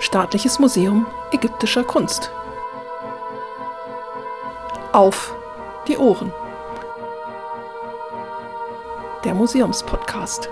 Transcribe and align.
Staatliches 0.00 0.58
Museum 0.58 1.06
ägyptischer 1.30 1.84
Kunst. 1.84 2.32
Auf 4.92 5.36
die 5.86 5.98
Ohren. 5.98 6.32
Der 9.24 9.34
Museumspodcast. 9.34 10.48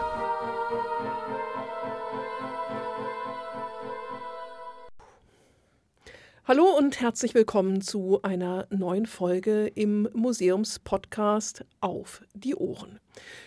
Hallo 6.45 6.65
und 6.77 7.01
herzlich 7.01 7.35
willkommen 7.35 7.81
zu 7.81 8.21
einer 8.21 8.67
neuen 8.69 9.07
Folge 9.07 9.67
im 9.67 10.11
Museumspodcast 10.13 11.65
Auf 11.81 12.23
die 12.35 12.55
Ohren. 12.55 13.01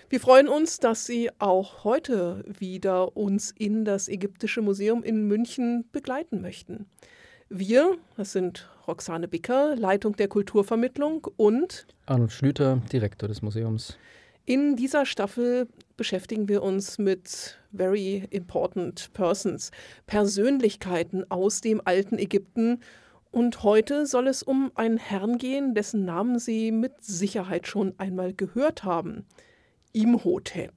Wir 0.10 0.20
freuen 0.20 0.48
uns, 0.48 0.80
dass 0.80 1.06
Sie 1.06 1.30
auch 1.40 1.84
heute 1.84 2.44
wieder 2.46 3.16
uns 3.16 3.52
in 3.52 3.86
das 3.86 4.08
Ägyptische 4.08 4.62
Museum 4.62 5.04
in 5.04 5.28
München 5.28 5.86
begleiten 5.92 6.42
möchten. 6.42 6.86
Wir, 7.50 7.98
das 8.18 8.32
sind 8.32 8.70
Roxane 8.88 9.28
Bicker, 9.28 9.76
Leitung 9.76 10.16
der 10.16 10.28
Kulturvermittlung 10.28 11.28
und 11.38 11.86
Arnold 12.06 12.32
Schlüter, 12.32 12.82
Direktor 12.92 13.28
des 13.28 13.42
Museums. 13.42 13.98
In 14.46 14.76
dieser 14.76 15.06
Staffel 15.06 15.68
beschäftigen 15.98 16.50
wir 16.50 16.64
uns 16.64 16.98
mit 16.98 17.58
very 17.72 18.28
important 18.32 19.14
persons, 19.14 19.72
Persönlichkeiten 20.08 21.30
aus 21.30 21.62
dem 21.62 21.82
alten 21.86 22.18
Ägypten. 22.18 22.80
Und 23.32 23.64
heute 23.64 24.06
soll 24.06 24.28
es 24.28 24.44
um 24.44 24.72
einen 24.76 24.98
Herrn 24.98 25.38
gehen, 25.38 25.74
dessen 25.76 26.06
Namen 26.06 26.40
Sie 26.40 26.72
mit 26.72 27.04
Sicherheit 27.04 27.68
schon 27.68 27.94
einmal 27.98 28.34
gehört 28.34 28.84
haben. 28.84 29.26
Imhotep, 29.94 30.74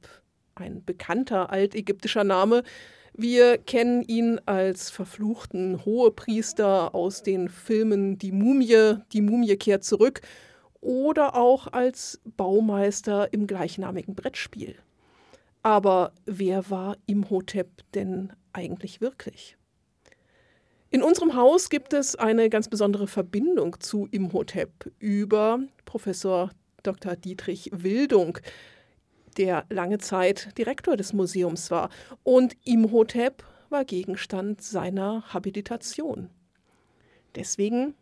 ein 0.54 0.84
bekannter 0.84 1.50
altägyptischer 1.50 2.24
Name. 2.24 2.62
Wir 3.12 3.58
kennen 3.58 4.02
ihn 4.02 4.40
als 4.46 4.90
verfluchten 4.90 5.84
Hohepriester 5.84 6.94
aus 6.94 7.22
den 7.22 7.48
Filmen 7.48 8.18
Die 8.18 8.32
Mumie, 8.32 8.96
Die 9.12 9.20
Mumie 9.20 9.56
kehrt 9.56 9.84
zurück 9.84 10.20
oder 10.80 11.34
auch 11.34 11.68
als 11.72 12.20
Baumeister 12.36 13.32
im 13.32 13.46
gleichnamigen 13.46 14.14
Brettspiel. 14.14 14.76
Aber 15.62 16.12
wer 16.26 16.68
war 16.70 16.96
Imhotep 17.06 17.68
denn 17.94 18.32
eigentlich 18.52 19.00
wirklich? 19.00 19.56
In 20.90 21.02
unserem 21.02 21.34
Haus 21.34 21.70
gibt 21.70 21.92
es 21.92 22.14
eine 22.14 22.50
ganz 22.50 22.68
besondere 22.68 23.06
Verbindung 23.08 23.80
zu 23.80 24.06
Imhotep 24.10 24.92
über 24.98 25.58
Professor 25.86 26.50
Dr. 26.84 27.16
Dietrich 27.16 27.70
Wildung, 27.72 28.38
der 29.38 29.64
lange 29.70 29.98
Zeit 29.98 30.56
Direktor 30.58 30.96
des 30.96 31.12
Museums 31.12 31.70
war. 31.70 31.90
Und 32.22 32.56
Imhotep 32.64 33.44
war 33.70 33.84
Gegenstand 33.84 34.62
seiner 34.62 35.32
Habilitation. 35.32 36.30
Deswegen 37.34 37.94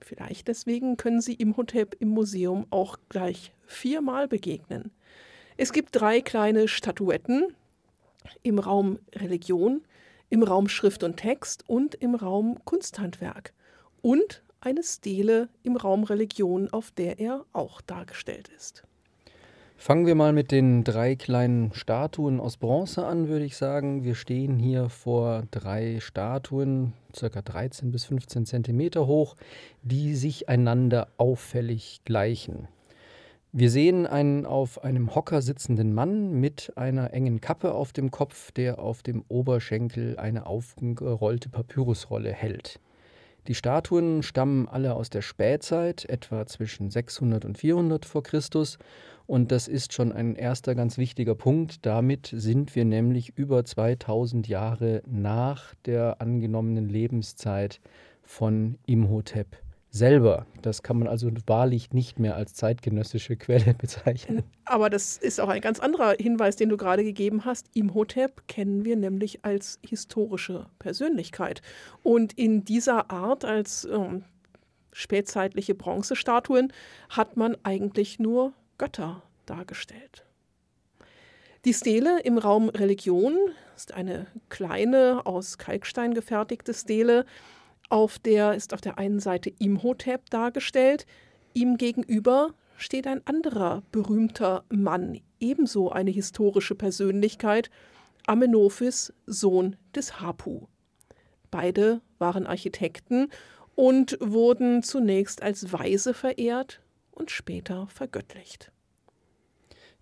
Vielleicht 0.00 0.48
deswegen 0.48 0.96
können 0.96 1.20
Sie 1.20 1.34
Imhotep 1.34 1.96
im 2.00 2.08
Museum 2.08 2.66
auch 2.70 2.98
gleich 3.08 3.52
viermal 3.66 4.28
begegnen. 4.28 4.92
Es 5.56 5.72
gibt 5.72 5.96
drei 5.96 6.20
kleine 6.20 6.68
Statuetten 6.68 7.54
im 8.42 8.58
Raum 8.58 8.98
Religion, 9.14 9.82
im 10.28 10.42
Raum 10.42 10.68
Schrift 10.68 11.02
und 11.02 11.16
Text 11.16 11.68
und 11.68 11.94
im 11.94 12.14
Raum 12.14 12.64
Kunsthandwerk 12.64 13.52
und 14.02 14.42
eine 14.60 14.82
Stele 14.82 15.48
im 15.62 15.76
Raum 15.76 16.04
Religion, 16.04 16.68
auf 16.70 16.90
der 16.90 17.18
er 17.18 17.44
auch 17.52 17.80
dargestellt 17.80 18.48
ist. 18.56 18.84
Fangen 19.78 20.06
wir 20.06 20.14
mal 20.14 20.32
mit 20.32 20.52
den 20.52 20.84
drei 20.84 21.16
kleinen 21.16 21.72
Statuen 21.74 22.40
aus 22.40 22.56
Bronze 22.56 23.06
an, 23.06 23.28
würde 23.28 23.44
ich 23.44 23.56
sagen. 23.56 24.04
Wir 24.04 24.14
stehen 24.14 24.58
hier 24.58 24.88
vor 24.88 25.44
drei 25.50 26.00
Statuen, 26.00 26.94
circa 27.14 27.42
13 27.42 27.92
bis 27.92 28.06
15 28.06 28.46
Zentimeter 28.46 29.06
hoch, 29.06 29.36
die 29.82 30.14
sich 30.14 30.48
einander 30.48 31.08
auffällig 31.18 32.00
gleichen. 32.04 32.68
Wir 33.52 33.70
sehen 33.70 34.06
einen 34.06 34.44
auf 34.44 34.82
einem 34.82 35.14
Hocker 35.14 35.40
sitzenden 35.40 35.94
Mann 35.94 36.32
mit 36.32 36.72
einer 36.76 37.12
engen 37.12 37.40
Kappe 37.40 37.72
auf 37.72 37.92
dem 37.92 38.10
Kopf, 38.10 38.52
der 38.52 38.78
auf 38.78 39.02
dem 39.02 39.24
Oberschenkel 39.28 40.18
eine 40.18 40.46
aufgerollte 40.46 41.48
Papyrusrolle 41.50 42.32
hält. 42.32 42.80
Die 43.46 43.54
Statuen 43.54 44.24
stammen 44.24 44.68
alle 44.68 44.94
aus 44.94 45.08
der 45.08 45.22
Spätzeit, 45.22 46.04
etwa 46.06 46.46
zwischen 46.46 46.90
600 46.90 47.44
und 47.44 47.58
400 47.58 48.04
vor 48.04 48.24
Christus. 48.24 48.78
Und 49.26 49.50
das 49.50 49.66
ist 49.66 49.92
schon 49.92 50.12
ein 50.12 50.36
erster 50.36 50.74
ganz 50.74 50.98
wichtiger 50.98 51.34
Punkt. 51.34 51.84
Damit 51.84 52.32
sind 52.32 52.76
wir 52.76 52.84
nämlich 52.84 53.36
über 53.36 53.64
2000 53.64 54.46
Jahre 54.46 55.02
nach 55.06 55.74
der 55.84 56.20
angenommenen 56.20 56.88
Lebenszeit 56.88 57.80
von 58.22 58.78
Imhotep 58.86 59.56
selber. 59.90 60.46
Das 60.62 60.82
kann 60.82 60.98
man 60.98 61.08
also 61.08 61.30
wahrlich 61.46 61.92
nicht 61.92 62.18
mehr 62.18 62.36
als 62.36 62.54
zeitgenössische 62.54 63.36
Quelle 63.36 63.74
bezeichnen. 63.78 64.44
Aber 64.64 64.90
das 64.90 65.16
ist 65.16 65.40
auch 65.40 65.48
ein 65.48 65.60
ganz 65.60 65.80
anderer 65.80 66.14
Hinweis, 66.18 66.56
den 66.56 66.68
du 66.68 66.76
gerade 66.76 67.02
gegeben 67.02 67.44
hast. 67.44 67.66
Imhotep 67.74 68.46
kennen 68.46 68.84
wir 68.84 68.96
nämlich 68.96 69.44
als 69.44 69.78
historische 69.84 70.66
Persönlichkeit. 70.78 71.62
Und 72.02 72.32
in 72.34 72.64
dieser 72.64 73.10
Art 73.10 73.44
als 73.44 73.88
ähm, 73.90 74.24
spätzeitliche 74.92 75.74
Bronzestatuen 75.74 76.72
hat 77.08 77.36
man 77.36 77.56
eigentlich 77.62 78.18
nur 78.18 78.52
Götter 78.78 79.22
dargestellt. 79.46 80.24
Die 81.64 81.74
Stele 81.74 82.20
im 82.20 82.38
Raum 82.38 82.68
Religion 82.68 83.36
ist 83.76 83.92
eine 83.92 84.26
kleine, 84.48 85.22
aus 85.24 85.58
Kalkstein 85.58 86.14
gefertigte 86.14 86.74
Stele, 86.74 87.26
auf 87.88 88.18
der 88.18 88.54
ist 88.54 88.72
auf 88.72 88.80
der 88.80 88.98
einen 88.98 89.20
Seite 89.20 89.50
Imhotep 89.58 90.30
dargestellt, 90.30 91.06
ihm 91.54 91.76
gegenüber 91.76 92.54
steht 92.76 93.06
ein 93.06 93.26
anderer 93.26 93.82
berühmter 93.90 94.64
Mann, 94.68 95.20
ebenso 95.40 95.90
eine 95.90 96.10
historische 96.10 96.74
Persönlichkeit, 96.74 97.70
Amenophis, 98.26 99.12
Sohn 99.26 99.76
des 99.94 100.20
Hapu. 100.20 100.66
Beide 101.50 102.00
waren 102.18 102.46
Architekten 102.46 103.28
und 103.74 104.18
wurden 104.20 104.82
zunächst 104.82 105.42
als 105.42 105.72
Weise 105.72 106.14
verehrt 106.14 106.80
und 107.16 107.30
später 107.30 107.88
vergöttlicht. 107.88 108.70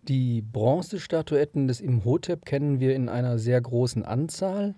Die 0.03 0.43
Bronzestatuetten 0.43 1.67
des 1.67 1.81
Imhotep 1.81 2.45
kennen 2.45 2.79
wir 2.79 2.95
in 2.95 3.09
einer 3.09 3.39
sehr 3.39 3.59
großen 3.59 4.05
Anzahl. 4.05 4.75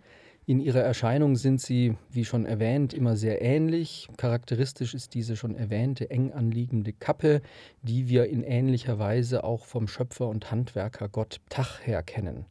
In 0.48 0.60
ihrer 0.60 0.82
Erscheinung 0.82 1.34
sind 1.34 1.60
sie, 1.60 1.97
wie 2.08 2.24
schon 2.24 2.47
erwähnt, 2.47 2.94
immer 2.94 3.16
sehr 3.16 3.42
ähnlich. 3.42 4.06
Charakteristisch 4.16 4.94
ist 4.94 5.14
diese 5.14 5.34
schon 5.34 5.56
erwähnte 5.56 6.08
eng 6.10 6.32
anliegende 6.32 6.92
Kappe, 6.92 7.42
die 7.82 8.08
wir 8.08 8.26
in 8.26 8.44
ähnlicher 8.44 9.00
Weise 9.00 9.42
auch 9.42 9.64
vom 9.64 9.88
Schöpfer 9.88 10.28
und 10.28 10.53
Handwerker 10.53 11.08
Gott 11.08 11.41
Ptach 11.47 11.84
her 11.84 12.04
kennen. 12.04 12.47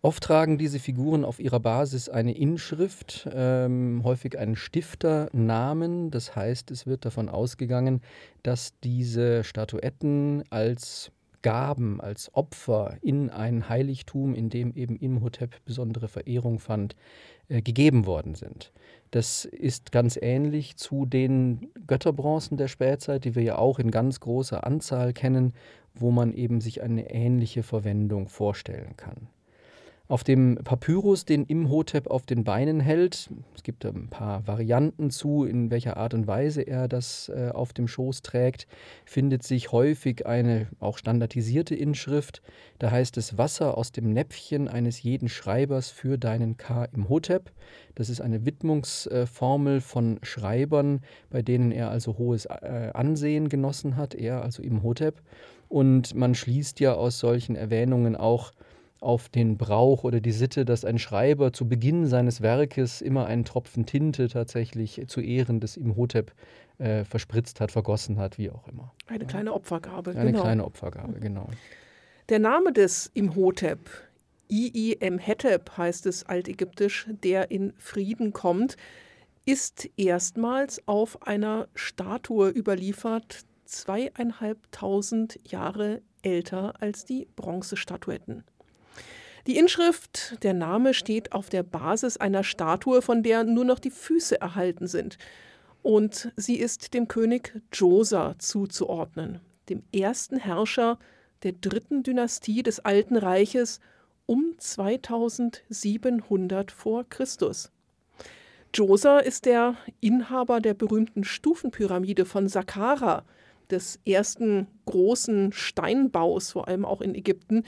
Oft 0.00 0.22
tragen 0.22 0.58
diese 0.58 0.78
Figuren 0.78 1.24
auf 1.24 1.40
ihrer 1.40 1.58
Basis 1.58 2.08
eine 2.08 2.36
Inschrift, 2.36 3.28
ähm, 3.32 4.02
häufig 4.04 4.38
einen 4.38 4.54
Stifternamen. 4.54 6.12
Das 6.12 6.36
heißt, 6.36 6.70
es 6.70 6.86
wird 6.86 7.04
davon 7.04 7.28
ausgegangen, 7.28 8.00
dass 8.44 8.78
diese 8.80 9.42
Statuetten 9.42 10.44
als 10.50 11.10
Gaben, 11.42 12.00
als 12.00 12.32
Opfer 12.34 12.96
in 13.00 13.30
ein 13.30 13.68
Heiligtum, 13.68 14.34
in 14.34 14.50
dem 14.50 14.72
eben 14.74 14.96
Imhotep 14.96 15.64
besondere 15.64 16.08
Verehrung 16.08 16.60
fand, 16.60 16.94
äh, 17.48 17.60
gegeben 17.60 18.06
worden 18.06 18.34
sind. 18.34 18.72
Das 19.10 19.44
ist 19.44 19.90
ganz 19.90 20.18
ähnlich 20.20 20.76
zu 20.76 21.06
den 21.06 21.70
Götterbronzen 21.86 22.56
der 22.56 22.68
Spätzeit, 22.68 23.24
die 23.24 23.34
wir 23.34 23.42
ja 23.42 23.56
auch 23.56 23.78
in 23.78 23.90
ganz 23.90 24.20
großer 24.20 24.64
Anzahl 24.64 25.12
kennen, 25.12 25.54
wo 25.94 26.12
man 26.12 26.32
eben 26.32 26.60
sich 26.60 26.82
eine 26.82 27.10
ähnliche 27.10 27.64
Verwendung 27.64 28.28
vorstellen 28.28 28.96
kann. 28.96 29.28
Auf 30.10 30.24
dem 30.24 30.58
Papyrus, 30.64 31.26
den 31.26 31.44
Imhotep 31.44 32.06
auf 32.06 32.24
den 32.24 32.42
Beinen 32.42 32.80
hält, 32.80 33.28
es 33.54 33.62
gibt 33.62 33.84
ein 33.84 34.08
paar 34.08 34.46
Varianten 34.46 35.10
zu, 35.10 35.44
in 35.44 35.70
welcher 35.70 35.98
Art 35.98 36.14
und 36.14 36.26
Weise 36.26 36.62
er 36.62 36.88
das 36.88 37.28
äh, 37.28 37.50
auf 37.52 37.74
dem 37.74 37.86
Schoß 37.88 38.22
trägt, 38.22 38.66
findet 39.04 39.42
sich 39.42 39.70
häufig 39.70 40.26
eine 40.26 40.68
auch 40.80 40.96
standardisierte 40.96 41.74
Inschrift. 41.74 42.40
Da 42.78 42.90
heißt 42.90 43.18
es 43.18 43.36
Wasser 43.36 43.76
aus 43.76 43.92
dem 43.92 44.14
Näpfchen 44.14 44.66
eines 44.66 45.02
jeden 45.02 45.28
Schreibers 45.28 45.90
für 45.90 46.16
deinen 46.16 46.56
K. 46.56 46.86
Imhotep. 46.86 47.52
Das 47.94 48.08
ist 48.08 48.22
eine 48.22 48.46
Widmungsformel 48.46 49.82
von 49.82 50.20
Schreibern, 50.22 51.00
bei 51.28 51.42
denen 51.42 51.70
er 51.70 51.90
also 51.90 52.16
hohes 52.16 52.46
äh, 52.46 52.92
Ansehen 52.94 53.50
genossen 53.50 53.98
hat, 53.98 54.14
er 54.14 54.40
also 54.42 54.62
Imhotep. 54.62 55.20
Und 55.68 56.14
man 56.14 56.34
schließt 56.34 56.80
ja 56.80 56.94
aus 56.94 57.18
solchen 57.18 57.56
Erwähnungen 57.56 58.16
auch, 58.16 58.52
auf 59.00 59.28
den 59.28 59.56
Brauch 59.56 60.04
oder 60.04 60.20
die 60.20 60.32
Sitte, 60.32 60.64
dass 60.64 60.84
ein 60.84 60.98
Schreiber 60.98 61.52
zu 61.52 61.68
Beginn 61.68 62.06
seines 62.06 62.40
Werkes 62.40 63.00
immer 63.00 63.26
einen 63.26 63.44
Tropfen 63.44 63.86
Tinte 63.86 64.28
tatsächlich 64.28 65.02
zu 65.06 65.20
Ehren 65.20 65.60
des 65.60 65.76
Imhotep 65.76 66.32
äh, 66.78 67.04
verspritzt 67.04 67.60
hat, 67.60 67.72
vergossen 67.72 68.18
hat, 68.18 68.38
wie 68.38 68.50
auch 68.50 68.66
immer. 68.68 68.92
Eine 69.06 69.26
kleine 69.26 69.52
Opfergabe. 69.52 70.12
Eine 70.12 70.32
genau. 70.32 70.42
kleine 70.42 70.64
Opfergabe, 70.64 71.20
genau. 71.20 71.48
Der 72.28 72.38
Name 72.38 72.72
des 72.72 73.10
Imhotep, 73.14 73.78
Ii-Emhetep 74.50 75.76
heißt 75.76 76.06
es 76.06 76.24
altägyptisch, 76.24 77.06
der 77.22 77.50
in 77.50 77.72
Frieden 77.78 78.32
kommt, 78.32 78.76
ist 79.44 79.88
erstmals 79.96 80.86
auf 80.86 81.26
einer 81.26 81.68
Statue 81.74 82.50
überliefert, 82.50 83.44
zweieinhalbtausend 83.64 85.40
Jahre 85.44 86.02
älter 86.22 86.80
als 86.80 87.04
die 87.04 87.28
Bronzestatuetten. 87.36 88.44
Die 89.48 89.56
Inschrift, 89.56 90.36
der 90.42 90.52
Name 90.52 90.92
steht 90.92 91.32
auf 91.32 91.48
der 91.48 91.62
Basis 91.62 92.18
einer 92.18 92.44
Statue, 92.44 93.00
von 93.00 93.22
der 93.22 93.44
nur 93.44 93.64
noch 93.64 93.78
die 93.78 93.90
Füße 93.90 94.38
erhalten 94.38 94.86
sind. 94.86 95.16
Und 95.82 96.30
sie 96.36 96.56
ist 96.56 96.92
dem 96.92 97.08
König 97.08 97.58
Djoser 97.70 98.34
zuzuordnen, 98.38 99.40
dem 99.70 99.82
ersten 99.90 100.36
Herrscher 100.36 100.98
der 101.44 101.52
dritten 101.52 102.02
Dynastie 102.02 102.62
des 102.62 102.80
Alten 102.80 103.16
Reiches 103.16 103.80
um 104.26 104.52
2700 104.58 106.70
vor 106.70 107.08
Christus. 107.08 107.72
Djoser 108.74 109.24
ist 109.24 109.46
der 109.46 109.76
Inhaber 110.00 110.60
der 110.60 110.74
berühmten 110.74 111.24
Stufenpyramide 111.24 112.26
von 112.26 112.48
Saqqara, 112.48 113.24
des 113.70 114.00
ersten 114.06 114.66
großen 114.86 115.52
Steinbaus, 115.52 116.52
vor 116.52 116.68
allem 116.68 116.84
auch 116.84 117.00
in 117.00 117.14
Ägypten, 117.14 117.64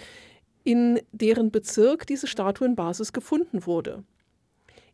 in 0.65 1.01
deren 1.13 1.51
Bezirk 1.51 2.07
diese 2.07 2.27
Statuenbasis 2.27 3.13
gefunden 3.13 3.67
wurde. 3.67 4.05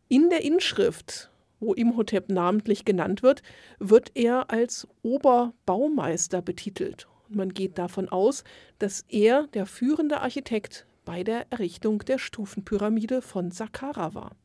In 0.07 0.29
der 0.29 0.43
Inschrift, 0.43 1.29
wo 1.59 1.73
Imhotep 1.73 2.29
namentlich 2.29 2.85
genannt 2.85 3.23
wird, 3.23 3.41
wird 3.79 4.11
er 4.15 4.49
als 4.51 4.87
Oberbaumeister 5.01 6.41
betitelt. 6.41 7.07
man 7.29 7.53
geht 7.53 7.77
davon 7.77 8.07
aus, 8.07 8.45
dass 8.79 9.03
er 9.09 9.47
der 9.47 9.65
führende 9.65 10.21
Architekt 10.21 10.85
bei 11.03 11.23
der 11.23 11.45
Errichtung 11.49 11.99
der 11.99 12.19
Stufenpyramide 12.19 13.21
von 13.21 13.51
Saqqara 13.51 14.13
war. 14.13 14.35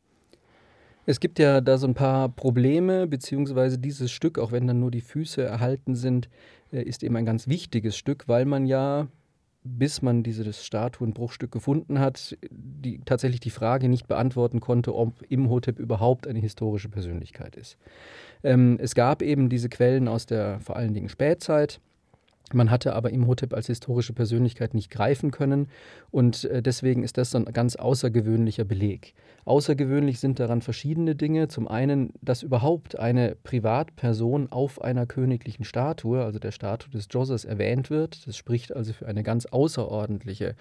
Es 1.04 1.18
gibt 1.18 1.38
ja 1.40 1.60
da 1.60 1.78
so 1.78 1.86
ein 1.88 1.94
paar 1.94 2.28
Probleme, 2.28 3.08
beziehungsweise 3.08 3.78
dieses 3.78 4.12
Stück, 4.12 4.38
auch 4.38 4.52
wenn 4.52 4.68
dann 4.68 4.78
nur 4.78 4.92
die 4.92 5.00
Füße 5.00 5.42
erhalten 5.42 5.96
sind, 5.96 6.28
äh, 6.72 6.82
ist 6.82 7.02
eben 7.02 7.16
ein 7.16 7.26
ganz 7.26 7.48
wichtiges 7.48 7.96
Stück, 7.96 8.28
weil 8.28 8.44
man 8.44 8.66
ja 8.66 9.08
bis 9.64 10.02
man 10.02 10.22
dieses 10.22 10.64
Statuenbruchstück 10.64 11.52
gefunden 11.52 12.00
hat, 12.00 12.36
die, 12.50 13.00
tatsächlich 13.04 13.40
die 13.40 13.50
Frage 13.50 13.88
nicht 13.88 14.08
beantworten 14.08 14.60
konnte, 14.60 14.94
ob 14.94 15.22
Imhotep 15.30 15.78
überhaupt 15.78 16.26
eine 16.26 16.40
historische 16.40 16.88
Persönlichkeit 16.88 17.56
ist. 17.56 17.76
Ähm, 18.42 18.78
es 18.80 18.94
gab 18.94 19.22
eben 19.22 19.48
diese 19.48 19.68
Quellen 19.68 20.08
aus 20.08 20.26
der 20.26 20.58
vor 20.60 20.76
allen 20.76 20.94
Dingen 20.94 21.08
Spätzeit, 21.08 21.80
man 22.54 22.70
hatte 22.70 22.94
aber 22.94 23.10
Imhotep 23.10 23.54
als 23.54 23.66
historische 23.66 24.12
Persönlichkeit 24.12 24.74
nicht 24.74 24.90
greifen 24.90 25.30
können 25.30 25.68
und 26.10 26.44
äh, 26.44 26.62
deswegen 26.62 27.04
ist 27.04 27.18
das 27.18 27.30
so 27.30 27.38
ein 27.38 27.44
ganz 27.46 27.76
außergewöhnlicher 27.76 28.64
Beleg. 28.64 29.14
Außergewöhnlich 29.44 30.20
sind 30.20 30.38
daran 30.38 30.62
verschiedene 30.62 31.16
Dinge. 31.16 31.48
Zum 31.48 31.66
einen, 31.66 32.12
dass 32.20 32.42
überhaupt 32.42 32.98
eine 32.98 33.36
Privatperson 33.42 34.52
auf 34.52 34.80
einer 34.80 35.06
königlichen 35.06 35.64
Statue, 35.64 36.22
also 36.22 36.38
der 36.38 36.52
Statue 36.52 36.92
des 36.92 37.08
Djossers, 37.08 37.44
erwähnt 37.44 37.90
wird. 37.90 38.26
Das 38.26 38.36
spricht 38.36 38.74
also 38.74 38.92
für 38.92 39.08
eine 39.08 39.24
ganz 39.24 39.46
außerordentliche 39.46 40.54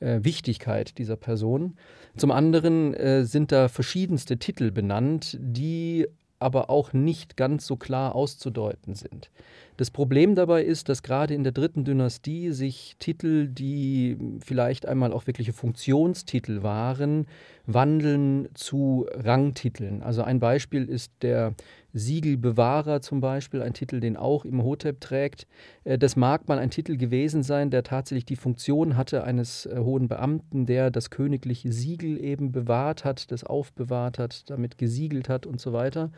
äh, 0.00 0.20
Wichtigkeit 0.22 0.98
dieser 0.98 1.16
Person. 1.16 1.76
Zum 2.16 2.30
anderen 2.30 2.92
äh, 2.94 3.24
sind 3.24 3.50
da 3.50 3.68
verschiedenste 3.68 4.36
Titel 4.38 4.70
benannt, 4.72 5.38
die 5.40 6.06
aber 6.38 6.70
auch 6.70 6.92
nicht 6.92 7.36
ganz 7.36 7.66
so 7.66 7.76
klar 7.76 8.14
auszudeuten 8.14 8.94
sind. 8.94 9.30
Das 9.76 9.90
Problem 9.90 10.34
dabei 10.34 10.64
ist, 10.64 10.88
dass 10.88 11.02
gerade 11.02 11.34
in 11.34 11.44
der 11.44 11.52
dritten 11.52 11.84
Dynastie 11.84 12.50
sich 12.50 12.96
Titel, 12.98 13.46
die 13.46 14.16
vielleicht 14.44 14.86
einmal 14.86 15.12
auch 15.12 15.26
wirkliche 15.26 15.52
Funktionstitel 15.52 16.62
waren, 16.62 17.26
wandeln 17.66 18.48
zu 18.54 19.06
Rangtiteln. 19.12 20.02
Also 20.02 20.22
ein 20.22 20.40
Beispiel 20.40 20.88
ist 20.88 21.12
der 21.22 21.54
Siegelbewahrer 21.98 23.00
zum 23.00 23.20
Beispiel, 23.20 23.62
ein 23.62 23.74
Titel, 23.74 24.00
den 24.00 24.16
auch 24.16 24.44
Imhotep 24.44 25.00
trägt. 25.00 25.46
Äh, 25.84 25.98
das 25.98 26.16
mag 26.16 26.48
mal 26.48 26.58
ein 26.58 26.70
Titel 26.70 26.96
gewesen 26.96 27.42
sein, 27.42 27.70
der 27.70 27.82
tatsächlich 27.82 28.24
die 28.24 28.36
Funktion 28.36 28.96
hatte 28.96 29.24
eines 29.24 29.66
äh, 29.66 29.78
hohen 29.78 30.08
Beamten, 30.08 30.66
der 30.66 30.90
das 30.90 31.10
königliche 31.10 31.72
Siegel 31.72 32.22
eben 32.22 32.52
bewahrt 32.52 33.04
hat, 33.04 33.30
das 33.30 33.44
aufbewahrt 33.44 34.18
hat, 34.18 34.48
damit 34.48 34.78
gesiegelt 34.78 35.28
hat 35.28 35.46
und 35.46 35.60
so 35.60 35.72
weiter. 35.72 36.10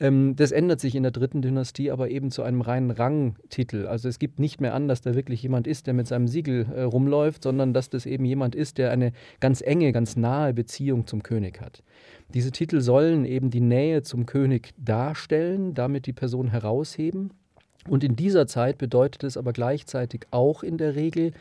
Ähm, 0.00 0.36
das 0.36 0.52
ändert 0.52 0.80
sich 0.80 0.94
in 0.94 1.02
der 1.02 1.12
dritten 1.12 1.42
Dynastie 1.42 1.90
aber 1.90 2.10
eben 2.10 2.30
zu 2.30 2.42
einem 2.42 2.60
reinen 2.60 2.90
Rangtitel. 2.90 3.86
Also 3.86 4.08
es 4.08 4.18
gibt 4.18 4.38
nicht 4.38 4.60
mehr 4.60 4.74
an, 4.74 4.88
dass 4.88 5.00
da 5.00 5.14
wirklich 5.14 5.42
jemand 5.42 5.66
ist, 5.66 5.86
der 5.86 5.94
mit 5.94 6.06
seinem 6.06 6.28
Siegel 6.28 6.66
äh, 6.74 6.82
rumläuft, 6.82 7.42
sondern 7.42 7.72
dass 7.72 7.90
das 7.90 8.06
eben 8.06 8.24
jemand 8.24 8.54
ist, 8.54 8.78
der 8.78 8.90
eine 8.90 9.12
ganz 9.40 9.60
enge, 9.60 9.92
ganz 9.92 10.16
nahe 10.16 10.52
Beziehung 10.52 11.06
zum 11.06 11.22
König 11.22 11.60
hat. 11.60 11.82
Diese 12.34 12.50
Titel 12.50 12.80
sollen 12.80 13.24
eben 13.24 13.50
die 13.50 13.60
Nähe 13.60 14.02
zum 14.02 14.26
König 14.26 14.74
darstellen, 14.76 15.74
damit 15.74 16.06
die 16.06 16.12
Person 16.12 16.48
herausheben. 16.48 17.30
Und 17.88 18.02
in 18.02 18.16
dieser 18.16 18.48
Zeit 18.48 18.78
bedeutet 18.78 19.22
es 19.22 19.36
aber 19.36 19.52
gleichzeitig 19.52 20.26
auch 20.32 20.64
in 20.64 20.76
der 20.76 20.96
Regel, 20.96 21.32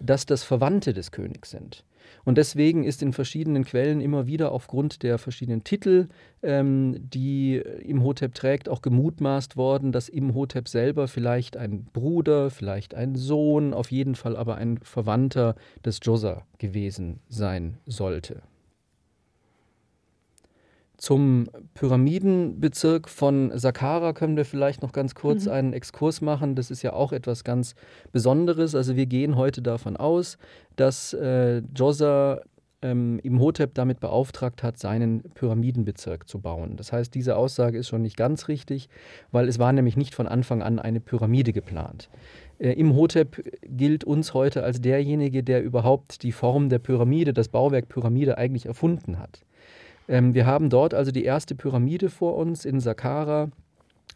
dass 0.00 0.24
das 0.24 0.42
Verwandte 0.42 0.94
des 0.94 1.12
Königs 1.12 1.50
sind. 1.50 1.84
Und 2.24 2.38
deswegen 2.38 2.84
ist 2.84 3.02
in 3.02 3.12
verschiedenen 3.12 3.64
Quellen 3.64 4.00
immer 4.00 4.26
wieder 4.26 4.52
aufgrund 4.52 5.02
der 5.02 5.18
verschiedenen 5.18 5.64
Titel, 5.64 6.08
ähm, 6.42 6.96
die 6.98 7.56
Imhotep 7.56 8.34
trägt, 8.34 8.68
auch 8.68 8.82
gemutmaßt 8.82 9.56
worden, 9.56 9.92
dass 9.92 10.08
Imhotep 10.08 10.68
selber 10.68 11.08
vielleicht 11.08 11.56
ein 11.56 11.84
Bruder, 11.92 12.50
vielleicht 12.50 12.94
ein 12.94 13.16
Sohn, 13.16 13.74
auf 13.74 13.90
jeden 13.90 14.14
Fall 14.14 14.36
aber 14.36 14.56
ein 14.56 14.78
Verwandter 14.78 15.54
des 15.84 16.00
Djoser 16.00 16.46
gewesen 16.58 17.20
sein 17.28 17.78
sollte. 17.86 18.42
Zum 21.00 21.48
Pyramidenbezirk 21.72 23.08
von 23.08 23.56
Saqqara 23.58 24.12
können 24.12 24.36
wir 24.36 24.44
vielleicht 24.44 24.82
noch 24.82 24.92
ganz 24.92 25.14
kurz 25.14 25.46
mhm. 25.46 25.52
einen 25.52 25.72
Exkurs 25.72 26.20
machen. 26.20 26.56
Das 26.56 26.70
ist 26.70 26.82
ja 26.82 26.92
auch 26.92 27.12
etwas 27.12 27.42
ganz 27.42 27.74
Besonderes. 28.12 28.74
Also 28.74 28.96
wir 28.96 29.06
gehen 29.06 29.36
heute 29.36 29.62
davon 29.62 29.96
aus, 29.96 30.36
dass 30.76 31.14
äh, 31.14 31.62
Djoser 31.62 32.42
ähm, 32.82 33.18
Imhotep 33.22 33.72
damit 33.72 33.98
beauftragt 34.00 34.62
hat, 34.62 34.78
seinen 34.78 35.22
Pyramidenbezirk 35.32 36.28
zu 36.28 36.38
bauen. 36.38 36.76
Das 36.76 36.92
heißt, 36.92 37.14
diese 37.14 37.34
Aussage 37.36 37.78
ist 37.78 37.88
schon 37.88 38.02
nicht 38.02 38.18
ganz 38.18 38.48
richtig, 38.48 38.90
weil 39.32 39.48
es 39.48 39.58
war 39.58 39.72
nämlich 39.72 39.96
nicht 39.96 40.14
von 40.14 40.28
Anfang 40.28 40.60
an 40.60 40.78
eine 40.78 41.00
Pyramide 41.00 41.54
geplant. 41.54 42.10
Äh, 42.58 42.72
Imhotep 42.72 43.42
gilt 43.62 44.04
uns 44.04 44.34
heute 44.34 44.64
als 44.64 44.82
derjenige, 44.82 45.42
der 45.42 45.62
überhaupt 45.62 46.22
die 46.24 46.32
Form 46.32 46.68
der 46.68 46.78
Pyramide, 46.78 47.32
das 47.32 47.48
Bauwerk 47.48 47.88
Pyramide 47.88 48.36
eigentlich 48.36 48.66
erfunden 48.66 49.18
hat. 49.18 49.46
Ähm, 50.10 50.34
wir 50.34 50.44
haben 50.44 50.70
dort 50.70 50.92
also 50.92 51.12
die 51.12 51.22
erste 51.22 51.54
Pyramide 51.54 52.10
vor 52.10 52.36
uns 52.36 52.64
in 52.64 52.80
Saqqara 52.80 53.50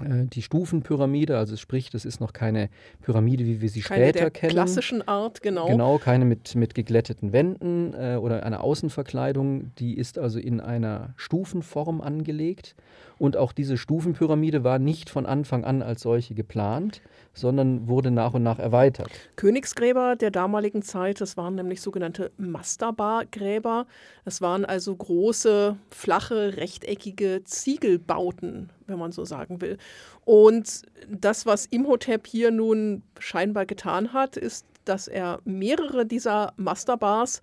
die 0.00 0.42
Stufenpyramide, 0.42 1.38
also 1.38 1.56
sprich, 1.56 1.90
das 1.90 2.04
ist 2.04 2.20
noch 2.20 2.32
keine 2.32 2.68
Pyramide, 3.02 3.44
wie 3.44 3.60
wir 3.60 3.68
sie 3.68 3.80
keine 3.80 4.04
später 4.04 4.18
der 4.20 4.30
kennen. 4.30 4.50
klassischen 4.50 5.06
Art, 5.06 5.40
genau. 5.42 5.68
Genau, 5.68 5.98
keine 5.98 6.24
mit, 6.24 6.54
mit 6.56 6.74
geglätteten 6.74 7.32
Wänden 7.32 7.94
äh, 7.94 8.16
oder 8.16 8.44
einer 8.44 8.64
Außenverkleidung. 8.64 9.72
Die 9.78 9.96
ist 9.96 10.18
also 10.18 10.38
in 10.38 10.60
einer 10.60 11.14
Stufenform 11.16 12.00
angelegt. 12.00 12.74
Und 13.18 13.36
auch 13.36 13.52
diese 13.52 13.76
Stufenpyramide 13.76 14.64
war 14.64 14.80
nicht 14.80 15.08
von 15.08 15.24
Anfang 15.26 15.64
an 15.64 15.82
als 15.82 16.02
solche 16.02 16.34
geplant, 16.34 17.00
sondern 17.32 17.88
wurde 17.88 18.10
nach 18.10 18.34
und 18.34 18.42
nach 18.42 18.58
erweitert. 18.58 19.10
Königsgräber 19.36 20.16
der 20.16 20.30
damaligen 20.30 20.82
Zeit, 20.82 21.20
das 21.20 21.36
waren 21.36 21.54
nämlich 21.54 21.80
sogenannte 21.80 22.32
Mastaba-Gräber. 22.38 23.86
Es 24.24 24.40
waren 24.40 24.64
also 24.64 24.94
große, 24.96 25.76
flache, 25.90 26.56
rechteckige 26.56 27.42
Ziegelbauten, 27.44 28.70
wenn 28.86 28.98
man 28.98 29.12
so 29.12 29.24
sagen 29.24 29.60
will. 29.60 29.78
Und 30.24 30.82
das, 31.08 31.46
was 31.46 31.66
Imhotep 31.66 32.26
hier 32.26 32.50
nun 32.50 33.02
scheinbar 33.18 33.66
getan 33.66 34.12
hat, 34.12 34.36
ist, 34.36 34.66
dass 34.84 35.08
er 35.08 35.40
mehrere 35.44 36.06
dieser 36.06 36.52
Masterbars 36.56 37.40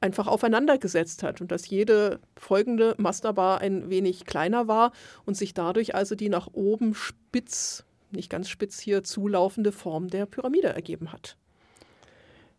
einfach 0.00 0.26
aufeinander 0.26 0.76
gesetzt 0.78 1.22
hat 1.22 1.40
und 1.40 1.50
dass 1.50 1.68
jede 1.68 2.20
folgende 2.36 2.94
Masterbar 2.98 3.60
ein 3.60 3.88
wenig 3.88 4.26
kleiner 4.26 4.68
war 4.68 4.92
und 5.24 5.36
sich 5.36 5.54
dadurch 5.54 5.94
also 5.94 6.14
die 6.14 6.28
nach 6.28 6.48
oben 6.52 6.94
spitz, 6.94 7.84
nicht 8.10 8.28
ganz 8.30 8.48
spitz 8.48 8.78
hier 8.78 9.02
zulaufende 9.02 9.72
Form 9.72 10.08
der 10.08 10.26
Pyramide 10.26 10.68
ergeben 10.68 11.10
hat. 11.10 11.36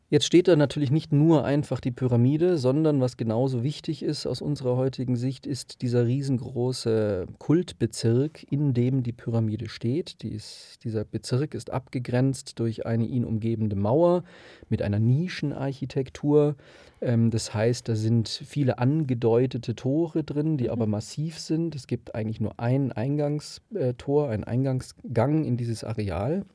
Jetzt 0.07 0.25
steht 0.27 0.47
da 0.47 0.55
natürlich 0.55 0.91
nicht 0.91 1.11
nur 1.11 1.45
einfach 1.45 1.79
die 1.79 1.89
Pyramide, 1.89 2.59
sondern 2.59 3.01
was 3.01 3.17
genauso 3.17 3.63
wichtig 3.63 4.03
ist 4.03 4.27
aus 4.27 4.39
unserer 4.39 4.75
heutigen 4.75 5.15
Sicht, 5.15 5.47
ist 5.47 5.81
dieser 5.81 6.05
riesengroße 6.05 7.25
Kultbezirk, 7.39 8.45
in 8.51 8.75
dem 8.75 9.01
die 9.01 9.13
Pyramide 9.13 9.67
steht. 9.67 10.21
Die 10.21 10.29
ist, 10.29 10.83
dieser 10.83 11.05
Bezirk 11.05 11.55
ist 11.55 11.71
abgegrenzt 11.71 12.59
durch 12.59 12.85
eine 12.85 13.05
ihn 13.05 13.25
umgebende 13.25 13.75
Mauer 13.75 14.23
mit 14.69 14.83
einer 14.83 14.99
Nischenarchitektur. 14.99 16.55
Ähm, 17.01 17.31
das 17.31 17.55
heißt, 17.55 17.89
da 17.89 17.95
sind 17.95 18.29
viele 18.29 18.77
angedeutete 18.77 19.73
Tore 19.73 20.23
drin, 20.23 20.57
die 20.57 20.65
mhm. 20.65 20.69
aber 20.69 20.85
massiv 20.85 21.39
sind. 21.39 21.73
Es 21.73 21.87
gibt 21.87 22.13
eigentlich 22.13 22.39
nur 22.39 22.59
ein 22.59 22.91
Eingangstor, 22.91 24.29
einen 24.29 24.43
Eingangsgang 24.43 25.45
in 25.45 25.57
dieses 25.57 25.83
Areal. 25.83 26.45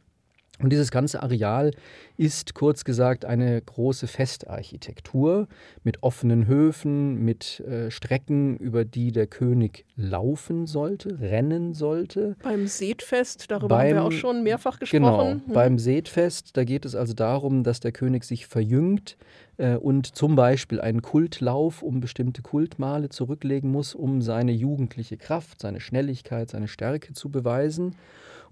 Und 0.63 0.71
dieses 0.71 0.91
ganze 0.91 1.23
Areal 1.23 1.73
ist 2.17 2.55
kurz 2.55 2.85
gesagt 2.85 3.25
eine 3.25 3.61
große 3.61 4.07
Festarchitektur 4.07 5.49
mit 5.85 6.03
offenen 6.03 6.47
Höfen, 6.47 7.25
mit 7.25 7.61
äh, 7.61 7.91
Strecken, 7.91 8.59
über 8.59 8.85
die 8.85 9.11
der 9.11 9.27
König 9.27 9.87
laufen 9.97 10.67
sollte, 10.67 11.19
rennen 11.21 11.73
sollte. 11.73 12.37
Beim 12.43 12.67
Seetfest, 12.67 13.51
darüber 13.51 13.69
beim, 13.69 13.89
haben 13.89 13.95
wir 13.95 14.05
auch 14.05 14.13
schon 14.13 14.43
mehrfach 14.43 14.79
gesprochen. 14.79 15.03
Genau, 15.03 15.31
hm. 15.31 15.53
beim 15.53 15.79
Seetfest, 15.79 16.57
da 16.57 16.65
geht 16.65 16.85
es 16.85 16.95
also 16.95 17.15
darum, 17.15 17.63
dass 17.63 17.81
der 17.81 17.93
König 17.93 18.25
sich 18.25 18.47
verjüngt 18.47 19.17
äh, 19.57 19.77
und 19.77 20.15
zum 20.15 20.37
Beispiel 20.37 20.81
einen 20.81 21.01
Kultlauf 21.01 21.83
um 21.83 22.01
bestimmte 22.01 22.43
Kultmale 22.43 23.09
zurücklegen 23.09 23.71
muss, 23.71 23.95
um 23.95 24.21
seine 24.21 24.53
jugendliche 24.53 25.17
Kraft, 25.17 25.61
seine 25.61 25.81
Schnelligkeit, 25.81 26.51
seine 26.51 26.69
Stärke 26.69 27.15
zu 27.15 27.31
beweisen 27.31 27.95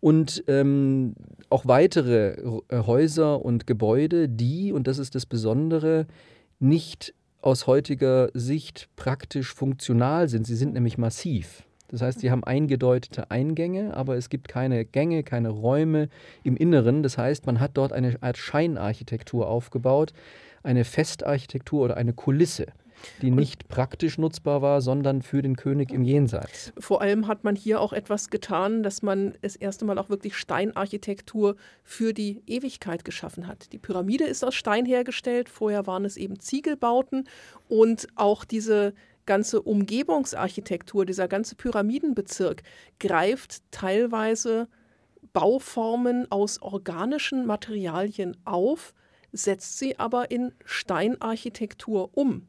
und 0.01 0.45
ähm, 0.47 1.15
auch 1.51 1.67
weitere 1.67 2.37
äh, 2.69 2.87
Häuser 2.87 3.45
und 3.45 3.67
Gebäude, 3.67 4.29
die, 4.29 4.73
und 4.73 4.87
das 4.87 4.99
ist 4.99 5.15
das 5.15 5.27
Besondere, 5.27 6.07
nicht 6.61 7.15
aus 7.41 7.67
heutiger 7.67 8.31
Sicht 8.35 8.89
praktisch 8.97 9.55
funktional 9.55 10.29
sind. 10.29 10.47
Sie 10.47 10.57
sind 10.57 10.75
nämlich 10.75 10.99
massiv. 10.99 11.65
Das 11.89 12.03
heißt, 12.03 12.21
sie 12.21 12.31
haben 12.31 12.45
eingedeutete 12.45 13.31
Eingänge, 13.31 13.97
aber 13.97 14.17
es 14.17 14.29
gibt 14.29 14.49
keine 14.49 14.85
Gänge, 14.85 15.23
keine 15.23 15.49
Räume 15.49 16.09
im 16.45 16.57
Inneren. 16.57 17.03
Das 17.03 17.17
heißt, 17.17 17.47
man 17.47 17.61
hat 17.61 17.73
dort 17.75 17.93
eine 17.93 18.23
Art 18.23 18.37
Scheinarchitektur 18.37 19.49
aufgebaut, 19.49 20.13
eine 20.63 20.85
Festarchitektur 20.85 21.85
oder 21.85 21.97
eine 21.97 22.13
Kulisse 22.13 22.67
die 23.23 23.31
nicht 23.31 23.69
praktisch 23.69 24.19
nutzbar 24.19 24.63
war, 24.63 24.81
sondern 24.81 25.23
für 25.23 25.43
den 25.43 25.57
König 25.57 25.91
im 25.91 26.05
Jenseits. 26.05 26.73
Vor 26.79 27.01
allem 27.01 27.27
hat 27.27 27.45
man 27.45 27.57
hier 27.57 27.81
auch 27.81 27.93
etwas 27.93 28.31
getan, 28.31 28.83
dass 28.83 29.03
man 29.03 29.35
das 29.43 29.57
erste 29.57 29.85
Mal 29.85 29.99
auch 29.99 30.09
wirklich 30.09 30.37
Steinarchitektur 30.37 31.57
für 31.83 32.13
die 32.13 32.43
Ewigkeit 32.47 33.05
geschaffen 33.05 33.47
hat. 33.47 33.73
Die 33.73 33.79
Pyramide 33.79 34.25
ist 34.25 34.45
aus 34.45 34.55
Stein 34.55 34.87
hergestellt, 34.87 35.49
vorher 35.49 35.87
waren 35.87 36.05
es 36.05 36.17
eben 36.17 36.39
Ziegelbauten 36.41 37.29
und 37.69 38.09
auch 38.15 38.45
diese 38.45 38.95
ganze 39.27 39.61
Umgebungsarchitektur, 39.61 41.05
dieser 41.05 41.29
ganze 41.29 41.55
Pyramidenbezirk 41.55 42.63
greift 42.99 43.61
teilweise 43.71 44.69
Bauformen 45.35 46.31
aus 46.33 46.63
organischen 46.63 47.47
Materialien 47.47 48.37
auf, 48.47 48.95
setzt 49.33 49.79
sie 49.79 49.99
aber 49.99 50.31
in 50.31 50.53
Steinarchitektur 50.65 52.11
um. 52.17 52.47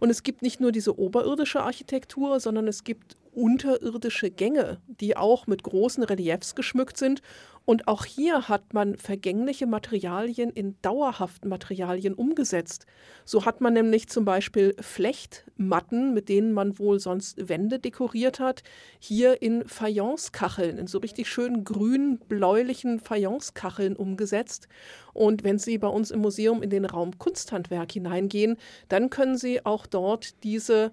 Und 0.00 0.10
es 0.10 0.22
gibt 0.22 0.42
nicht 0.42 0.60
nur 0.60 0.72
diese 0.72 0.98
oberirdische 0.98 1.62
Architektur, 1.62 2.40
sondern 2.40 2.68
es 2.68 2.84
gibt 2.84 3.16
unterirdische 3.36 4.30
Gänge, 4.30 4.80
die 4.86 5.16
auch 5.16 5.46
mit 5.46 5.62
großen 5.62 6.02
Reliefs 6.02 6.54
geschmückt 6.54 6.96
sind 6.96 7.22
und 7.66 7.88
auch 7.88 8.04
hier 8.04 8.48
hat 8.48 8.74
man 8.74 8.96
vergängliche 8.96 9.66
Materialien 9.66 10.50
in 10.50 10.76
dauerhaften 10.82 11.48
Materialien 11.48 12.14
umgesetzt. 12.14 12.86
So 13.24 13.44
hat 13.44 13.60
man 13.60 13.74
nämlich 13.74 14.08
zum 14.08 14.24
Beispiel 14.24 14.76
Flechtmatten, 14.78 16.14
mit 16.14 16.28
denen 16.28 16.52
man 16.52 16.78
wohl 16.78 17.00
sonst 17.00 17.48
Wände 17.48 17.80
dekoriert 17.80 18.38
hat, 18.38 18.62
hier 19.00 19.42
in 19.42 19.66
Fayencekacheln, 19.66 20.78
in 20.78 20.86
so 20.86 20.98
richtig 20.98 21.28
schön 21.28 21.64
grün-bläulichen 21.64 23.00
Fayencekacheln 23.00 23.96
umgesetzt. 23.96 24.68
Und 25.12 25.42
wenn 25.42 25.58
Sie 25.58 25.76
bei 25.78 25.88
uns 25.88 26.12
im 26.12 26.20
Museum 26.20 26.62
in 26.62 26.70
den 26.70 26.84
Raum 26.84 27.18
Kunsthandwerk 27.18 27.90
hineingehen, 27.90 28.58
dann 28.88 29.10
können 29.10 29.36
Sie 29.36 29.66
auch 29.66 29.86
dort 29.86 30.44
diese 30.44 30.92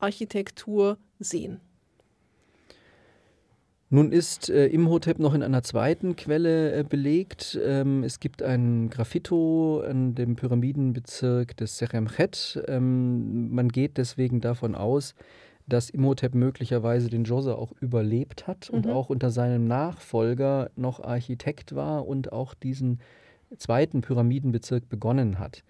Fayencekachelmatten-Architektur 0.00 0.98
sehen. 1.18 1.60
Nun 3.88 4.10
ist 4.10 4.50
äh, 4.50 4.66
Imhotep 4.66 5.20
noch 5.20 5.32
in 5.32 5.44
einer 5.44 5.62
zweiten 5.62 6.16
Quelle 6.16 6.72
äh, 6.72 6.82
belegt. 6.82 7.58
Ähm, 7.64 8.02
es 8.02 8.18
gibt 8.18 8.42
ein 8.42 8.90
Graffito 8.90 9.82
in 9.88 10.16
dem 10.16 10.34
Pyramidenbezirk 10.34 11.56
des 11.56 11.78
Seremchet. 11.78 12.64
Ähm, 12.66 13.54
man 13.54 13.68
geht 13.68 13.96
deswegen 13.96 14.40
davon 14.40 14.74
aus, 14.74 15.14
dass 15.68 15.88
Imhotep 15.88 16.34
möglicherweise 16.34 17.08
den 17.10 17.22
Djoser 17.22 17.58
auch 17.58 17.72
überlebt 17.80 18.48
hat 18.48 18.70
mhm. 18.70 18.78
und 18.78 18.88
auch 18.88 19.08
unter 19.08 19.30
seinem 19.30 19.68
Nachfolger 19.68 20.70
noch 20.74 20.98
Architekt 20.98 21.76
war 21.76 22.08
und 22.08 22.32
auch 22.32 22.54
diesen 22.54 22.98
zweiten 23.56 24.00
Pyramidenbezirk 24.00 24.88
begonnen 24.88 25.38
hat. 25.38 25.62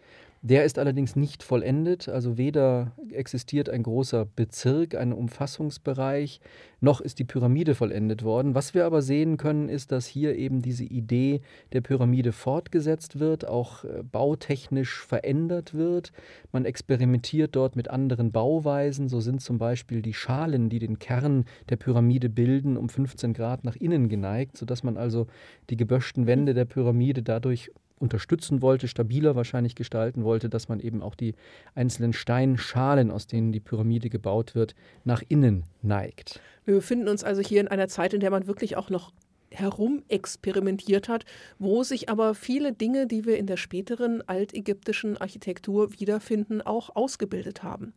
Der 0.49 0.65
ist 0.65 0.79
allerdings 0.79 1.17
nicht 1.17 1.43
vollendet, 1.43 2.09
also 2.09 2.39
weder 2.39 2.93
existiert 3.11 3.69
ein 3.69 3.83
großer 3.83 4.25
Bezirk, 4.25 4.95
ein 4.95 5.13
Umfassungsbereich, 5.13 6.41
noch 6.81 7.01
ist 7.01 7.19
die 7.19 7.25
Pyramide 7.25 7.75
vollendet 7.75 8.23
worden. 8.23 8.55
Was 8.55 8.73
wir 8.73 8.87
aber 8.87 9.03
sehen 9.03 9.39
können, 9.39 9.69
ist, 9.69 9.91
dass 9.91 10.07
hier 10.07 10.37
eben 10.37 10.63
diese 10.63 10.85
Idee 10.85 11.41
der 11.73 11.81
Pyramide 11.81 12.31
fortgesetzt 12.31 13.19
wird, 13.19 13.45
auch 13.49 13.83
äh, 13.83 14.05
bautechnisch 14.05 15.05
verändert 15.05 15.75
wird. 15.75 16.13
Man 16.53 16.65
experimentiert 16.65 17.57
dort 17.57 17.75
mit 17.75 17.91
anderen 17.91 18.31
Bauweisen. 18.31 19.09
So 19.09 19.19
sind 19.19 19.41
zum 19.41 19.59
Beispiel 19.59 20.01
die 20.01 20.15
Schalen, 20.15 20.69
die 20.69 20.79
den 20.79 21.01
Kern 21.01 21.45
der 21.71 21.77
Pyramide 21.77 22.29
bilden, 22.29 22.77
um 22.77 22.89
15 22.89 23.33
Grad 23.35 23.65
nach 23.65 23.75
innen 23.75 24.09
geneigt, 24.09 24.57
sodass 24.57 24.85
man 24.85 24.97
also 24.97 25.27
die 25.71 25.77
geböschten 25.77 26.29
Wände 26.29 26.55
der 26.55 26.67
Pyramide 26.67 27.25
dadurch 27.25 27.73
unterstützen 27.99 28.63
wollte, 28.63 28.89
stabiler 28.89 29.37
wahrscheinlich 29.37 29.75
gestalten 29.75 30.25
wollte, 30.25 30.49
dass 30.49 30.69
man 30.69 30.81
eben 30.81 31.03
auch 31.03 31.15
die 31.15 31.35
einzelnen 31.75 32.13
Steinschalen, 32.13 33.11
aus 33.11 33.27
denen 33.27 33.53
die 33.53 33.61
Pyramide 33.61 34.11
gebaut 34.11 34.55
wird, 34.55 34.75
nach 35.05 35.23
innen 35.29 35.65
neigt. 35.83 36.41
Wir 36.65 36.75
befinden 36.75 37.09
uns 37.09 37.25
also 37.25 37.41
hier 37.41 37.61
in 37.61 37.69
einer 37.69 37.89
Zeit, 37.89 38.13
in 38.13 38.21
der 38.21 38.31
man 38.31 38.47
wirklich 38.47 38.77
auch 38.77 38.91
noch 38.91 39.13
herumexperimentiert 39.51 41.09
hat, 41.09 41.25
wo 41.59 41.83
sich 41.83 42.09
aber 42.09 42.35
viele 42.35 42.73
Dinge, 42.73 43.07
die 43.07 43.25
wir 43.25 43.39
in 43.39 43.47
der 43.47 43.57
späteren 43.57 44.23
altägyptischen 44.29 45.17
Architektur 45.17 45.99
wiederfinden, 45.99 46.61
auch 46.61 46.95
ausgebildet 46.95 47.63
haben. 47.63 47.95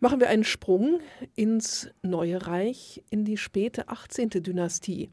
Machen 0.00 0.18
wir 0.18 0.28
einen 0.28 0.42
Sprung 0.42 0.98
ins 1.36 1.88
Neue 2.02 2.44
Reich, 2.46 3.04
in 3.10 3.24
die 3.24 3.36
späte 3.36 3.88
18. 3.88 4.30
Dynastie. 4.30 5.10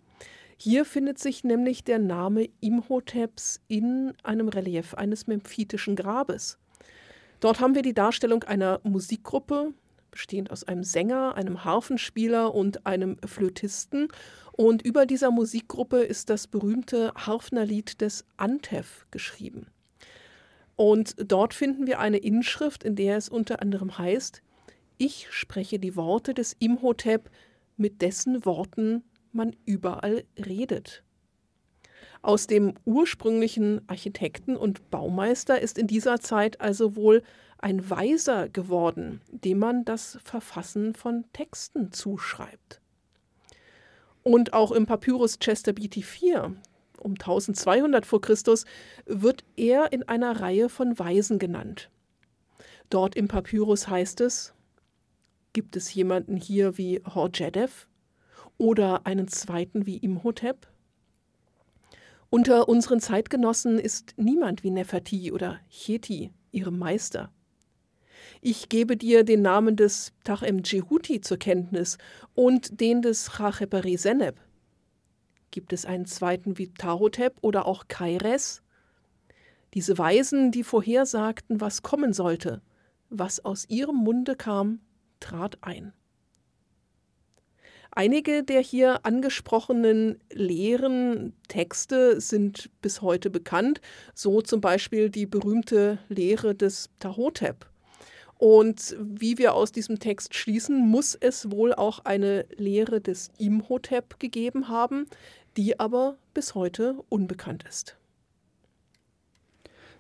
Hier 0.62 0.84
findet 0.84 1.20
sich 1.20 1.46
nämlich 1.46 1.86
der 1.86 2.00
Name 2.00 2.50
Imhoteps 2.60 3.62
in 3.70 4.12
einem 4.24 4.50
Relief 4.50 4.94
eines 4.94 5.26
memphitischen 5.26 5.96
Grabes. 5.96 6.58
Dort 7.40 7.62
haben 7.62 7.76
wir 7.76 7.82
die 7.82 7.94
Darstellung 7.94 8.44
einer 8.44 8.82
Musikgruppe, 8.84 9.74
bestehend 10.12 10.52
aus 10.52 10.66
einem 10.66 10.84
Sänger, 10.84 11.36
einem 11.36 11.64
Harfenspieler 11.64 12.54
und 12.54 12.86
einem 12.86 13.16
Flötisten. 13.26 14.10
Und 14.52 14.82
über 14.82 15.06
dieser 15.06 15.32
Musikgruppe 15.32 16.00
ist 16.00 16.30
das 16.30 16.46
berühmte 16.46 17.14
Harfnerlied 17.16 18.02
des 18.02 18.26
Antef 18.36 19.06
geschrieben. 19.12 19.68
Und 20.76 21.16
dort 21.26 21.54
finden 21.54 21.88
wir 21.88 22.00
eine 22.00 22.18
Inschrift, 22.18 22.84
in 22.84 22.98
der 22.98 23.16
es 23.16 23.30
unter 23.30 23.62
anderem 23.62 23.98
heißt, 23.98 24.42
ich 24.98 25.28
spreche 25.32 25.80
die 25.80 25.96
Worte 25.96 26.34
des 26.34 26.54
Imhotep, 26.60 27.30
mit 27.78 28.02
dessen 28.02 28.44
Worten 28.44 29.04
man 29.34 29.56
überall 29.66 30.24
redet. 30.38 31.04
Aus 32.22 32.48
dem 32.48 32.74
ursprünglichen 32.86 33.82
Architekten 33.88 34.58
und 34.58 34.90
Baumeister 34.90 35.62
ist 35.62 35.78
in 35.78 35.88
dieser 35.88 36.20
Zeit 36.20 36.60
also 36.60 36.96
wohl 36.96 37.24
ein 37.58 37.90
Weiser 37.90 38.50
geworden, 38.50 39.22
dem 39.30 39.60
man 39.60 39.86
das 39.86 40.18
Verfassen 40.24 40.94
von 40.94 41.26
Texten 41.34 41.92
zuschreibt. 41.92 42.82
Und 44.24 44.54
auch 44.54 44.72
im 44.72 44.86
Papyrus 44.86 45.40
Chester 45.40 45.74
Beatty 45.74 46.02
IV 46.02 46.52
um 47.00 47.14
1200 47.14 48.06
v. 48.06 48.20
Chr. 48.20 48.36
wird 49.06 49.44
er 49.56 49.92
in 49.92 50.04
einer 50.04 50.42
Reihe 50.42 50.70
von 50.70 51.00
Weisen 51.00 51.40
genannt. 51.40 51.90
Dort 52.90 53.16
im 53.16 53.28
Papyrus 53.28 53.88
heißt 53.88 54.22
es, 54.22 54.54
gibt 55.54 55.76
es 55.76 55.94
jemanden 55.94 56.36
hier 56.36 56.78
wie 56.78 57.02
Horjedev, 57.06 57.88
oder 58.60 59.08
einen 59.08 59.28
zweiten 59.28 59.88
wie 59.88 59.98
Imhotep? 59.98 60.68
Unter 62.30 62.70
unseren 62.70 63.00
Zeitgenossen 63.00 63.80
ist 63.80 64.14
niemand 64.18 64.64
wie 64.64 64.70
Neferti 64.70 65.32
oder 65.32 65.60
Cheti, 65.70 66.32
ihrem 66.52 66.78
Meister. 66.78 67.32
Ich 68.42 68.70
gebe 68.70 68.96
dir 68.96 69.24
den 69.24 69.42
Namen 69.42 69.76
des 69.76 70.14
Tachem 70.24 70.62
Jehuti 70.64 71.22
zur 71.22 71.38
Kenntnis 71.38 71.98
und 72.36 72.80
den 72.80 73.02
des 73.02 73.32
Chacheperi 73.32 73.98
Seneb. 73.98 74.40
Gibt 75.50 75.74
es 75.74 75.86
einen 75.86 76.06
zweiten 76.06 76.60
wie 76.60 76.72
Tahotep 76.72 77.38
oder 77.42 77.66
auch 77.66 77.88
Kaires? 77.88 78.62
Diese 79.74 79.98
Weisen, 79.98 80.52
die 80.52 80.64
vorhersagten, 80.64 81.62
was 81.62 81.82
kommen 81.82 82.14
sollte, 82.14 82.62
was 83.10 83.44
aus 83.44 83.66
ihrem 83.70 83.96
Munde 83.96 84.36
kam, 84.36 84.82
trat 85.20 85.58
ein. 85.62 85.94
Einige 87.92 88.44
der 88.44 88.62
hier 88.62 89.06
angesprochenen 89.06 90.20
leeren 90.32 91.34
Texte 91.48 92.22
sind 92.22 92.70
bis 92.82 93.02
heute 93.02 93.30
bekannt, 93.30 93.82
so 94.14 94.42
zum 94.42 94.62
Beispiel 94.62 95.10
die 95.10 95.26
berühmte 95.26 95.98
Lehre 96.08 96.56
des 96.56 96.90
Tahotep. 97.00 97.66
Und 98.38 98.96
wie 98.98 99.38
wir 99.38 99.54
aus 99.54 99.74
diesem 99.74 100.00
Text 100.00 100.34
schließen, 100.34 100.88
muss 100.88 101.14
es 101.14 101.52
wohl 101.52 101.74
auch 101.74 102.06
eine 102.06 102.46
Lehre 102.56 103.02
des 103.02 103.32
Imhotep 103.38 104.18
gegeben 104.20 104.70
haben, 104.70 105.08
die 105.58 105.78
aber 105.80 106.18
bis 106.34 106.56
heute 106.56 107.04
unbekannt 107.10 107.66
ist. 107.68 107.99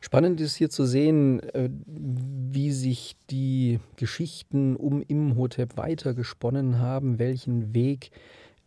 Spannend 0.01 0.39
ist 0.39 0.55
hier 0.55 0.69
zu 0.69 0.85
sehen, 0.85 1.41
äh, 1.53 1.69
wie 1.85 2.71
sich 2.71 3.15
die 3.29 3.79
Geschichten 3.97 4.75
um 4.75 5.01
Imhotep 5.01 5.77
weitergesponnen 5.77 6.79
haben, 6.79 7.19
welchen 7.19 7.73
Weg 7.73 8.11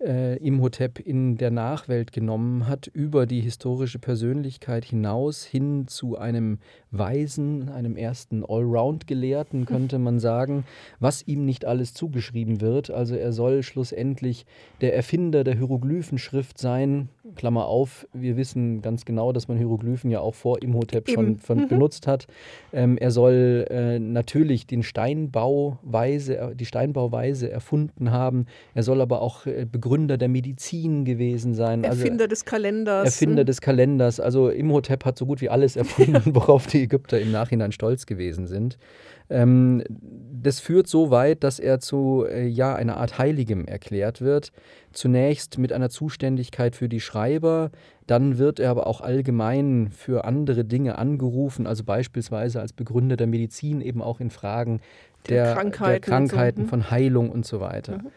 äh, 0.03 0.37
Imhotep 0.39 0.99
in 0.99 1.37
der 1.37 1.51
Nachwelt 1.51 2.13
genommen 2.13 2.67
hat, 2.69 2.87
über 2.87 3.27
die 3.27 3.41
historische 3.41 3.99
Persönlichkeit 3.99 4.85
hinaus 4.85 5.45
hin 5.45 5.87
zu 5.87 6.19
einem 6.19 6.59
Weisen, 6.93 7.71
einem 7.71 7.97
ersten 7.97 8.45
Allround-Gelehrten, 8.45 9.65
könnte 9.65 9.99
man 9.99 10.21
sagen, 10.21 10.65
was 11.01 11.27
ihm 11.27 11.47
nicht 11.47 11.65
alles 11.65 11.95
zugeschrieben 11.95 12.61
wird. 12.61 12.91
Also 12.91 13.17
er 13.17 13.33
soll 13.33 13.63
schlussendlich 13.63 14.45
der 14.83 14.95
Erfinder 14.95 15.43
der 15.43 15.57
Hieroglyphenschrift 15.57 16.59
sein. 16.59 17.09
Klammer 17.35 17.67
auf, 17.67 18.07
wir 18.13 18.37
wissen 18.37 18.83
ganz 18.83 19.07
genau, 19.07 19.33
dass 19.33 19.49
man 19.49 19.57
Hieroglyphen 19.57 20.11
ja 20.11 20.21
auch 20.21 20.35
vor 20.35 20.63
Imhotep 20.63 21.09
schon 21.09 21.39
mhm. 21.49 21.69
benutzt 21.69 22.07
hat. 22.07 22.27
Ähm, 22.75 22.99
er 22.99 23.11
soll 23.11 23.67
äh, 23.71 23.99
natürlich 23.99 24.67
den 24.67 24.83
Steinbauweise, 24.83 26.53
die 26.55 26.67
Steinbauweise 26.67 27.51
erfunden 27.51 28.11
haben. 28.11 28.47
Er 28.75 28.83
soll 28.83 29.01
aber 29.01 29.23
auch 29.23 29.47
äh, 29.47 29.67
Begründer 29.71 30.19
der 30.19 30.29
Medizin 30.29 31.07
gewesen 31.07 31.55
sein. 31.55 31.85
Also 31.85 32.01
Erfinder 32.01 32.25
also, 32.25 32.31
des 32.31 32.45
Kalenders. 32.45 33.05
Erfinder 33.07 33.45
des 33.45 33.61
Kalenders. 33.63 34.21
Also 34.21 34.51
Imhotep 34.51 35.07
hat 35.07 35.17
so 35.17 35.25
gut 35.25 35.41
wie 35.41 35.49
alles 35.49 35.77
erfunden, 35.77 36.23
worauf 36.35 36.67
die 36.67 36.82
Ägypter 36.83 37.21
im 37.21 37.33
Nachhinein 37.33 37.73
stolz 37.73 38.07
gewesen 38.07 38.47
sind. 38.47 38.79
Ähm, 39.31 39.83
das 39.89 40.61
führt 40.61 40.87
so 40.87 41.11
weit, 41.11 41.43
dass 41.45 41.59
er 41.59 41.79
zu 41.79 42.27
äh, 42.29 42.47
ja, 42.47 42.75
einer 42.75 42.97
Art 42.97 43.19
Heiligem 43.19 43.67
erklärt 43.67 44.21
wird. 44.21 44.53
Zunächst 44.93 45.59
mit 45.59 45.73
einer 45.73 45.89
Zuständigkeit 45.89 46.77
für 46.77 46.89
die 46.89 47.01
Schreiber, 47.01 47.71
dann 48.07 48.39
wird 48.39 48.61
er 48.61 48.71
aber 48.71 48.87
auch 48.87 49.01
allgemein 49.01 49.91
für 49.91 50.25
andere 50.25 50.65
Dinge 50.65 50.99
angerufen, 50.99 51.67
also 51.67 51.85
beispielsweise 51.85 52.61
als 52.61 52.73
Begründer 52.73 53.17
der 53.17 53.27
Medizin, 53.27 53.81
eben 53.81 54.03
auch 54.03 54.21
in 54.21 54.31
Fragen 54.31 54.81
der, 55.29 55.45
der 55.45 55.55
Krankheiten, 55.55 55.91
der 55.91 56.01
Krankheiten 56.01 56.63
so. 56.63 56.69
Von 56.69 56.91
Heilung 56.91 57.31
und 57.31 57.47
so 57.47 57.61
weiter. 57.61 57.99
Mhm. 57.99 58.11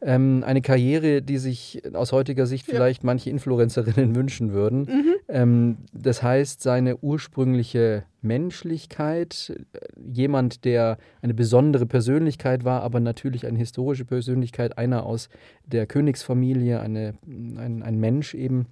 Ähm, 0.00 0.44
eine 0.46 0.62
Karriere, 0.62 1.22
die 1.22 1.38
sich 1.38 1.82
aus 1.92 2.12
heutiger 2.12 2.46
Sicht 2.46 2.66
vielleicht 2.66 3.02
manche 3.02 3.30
Influencerinnen 3.30 4.14
wünschen 4.16 4.52
würden. 4.52 4.80
Mhm. 4.82 5.14
Ähm, 5.28 5.76
das 5.92 6.22
heißt, 6.22 6.62
seine 6.62 6.98
ursprüngliche 6.98 8.04
Menschlichkeit, 8.22 9.52
äh, 9.72 9.78
jemand, 10.12 10.64
der 10.64 10.98
eine 11.20 11.34
besondere 11.34 11.86
Persönlichkeit 11.86 12.64
war, 12.64 12.82
aber 12.82 13.00
natürlich 13.00 13.46
eine 13.46 13.58
historische 13.58 14.04
Persönlichkeit, 14.04 14.78
einer 14.78 15.04
aus 15.04 15.28
der 15.66 15.86
Königsfamilie, 15.86 16.80
eine, 16.80 17.14
ein, 17.26 17.82
ein 17.82 17.98
Mensch 17.98 18.34
eben, 18.34 18.66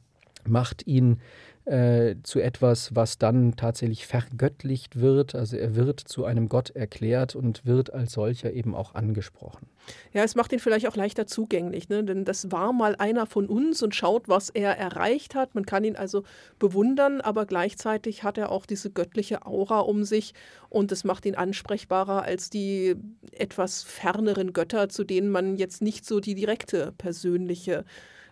macht 0.46 0.86
ihn 0.86 1.18
äh, 1.66 2.22
zu 2.22 2.38
etwas, 2.38 2.94
was 2.94 3.18
dann 3.18 3.56
tatsächlich 3.56 4.06
vergöttlicht 4.06 5.00
wird. 5.00 5.34
Also 5.34 5.56
er 5.56 5.74
wird 5.74 5.98
zu 5.98 6.24
einem 6.24 6.48
Gott 6.48 6.70
erklärt 6.70 7.34
und 7.34 7.66
wird 7.66 7.92
als 7.92 8.12
solcher 8.12 8.52
eben 8.52 8.72
auch 8.72 8.94
angesprochen. 8.94 9.66
Ja, 10.12 10.22
es 10.22 10.36
macht 10.36 10.52
ihn 10.52 10.60
vielleicht 10.60 10.86
auch 10.86 10.94
leichter 10.94 11.26
zugänglich, 11.26 11.88
ne? 11.88 12.04
denn 12.04 12.24
das 12.24 12.52
war 12.52 12.72
mal 12.72 12.94
einer 12.96 13.26
von 13.26 13.48
uns 13.48 13.82
und 13.82 13.96
schaut, 13.96 14.28
was 14.28 14.48
er 14.50 14.78
erreicht 14.78 15.34
hat. 15.34 15.56
Man 15.56 15.66
kann 15.66 15.82
ihn 15.82 15.96
also 15.96 16.22
bewundern, 16.60 17.20
aber 17.20 17.46
gleichzeitig 17.46 18.22
hat 18.22 18.38
er 18.38 18.52
auch 18.52 18.64
diese 18.64 18.90
göttliche 18.90 19.44
Aura 19.44 19.80
um 19.80 20.04
sich 20.04 20.34
und 20.68 20.92
es 20.92 21.02
macht 21.02 21.26
ihn 21.26 21.34
ansprechbarer 21.34 22.22
als 22.22 22.48
die 22.48 22.94
etwas 23.32 23.82
ferneren 23.82 24.52
Götter, 24.52 24.88
zu 24.88 25.02
denen 25.02 25.30
man 25.30 25.56
jetzt 25.56 25.82
nicht 25.82 26.06
so 26.06 26.20
die 26.20 26.36
direkte 26.36 26.92
persönliche 26.96 27.84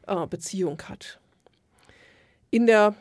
äh, 0.07 0.27
Beziehung 0.29 0.81
hat. 0.83 1.19
In 2.51 2.67
der 2.67 2.95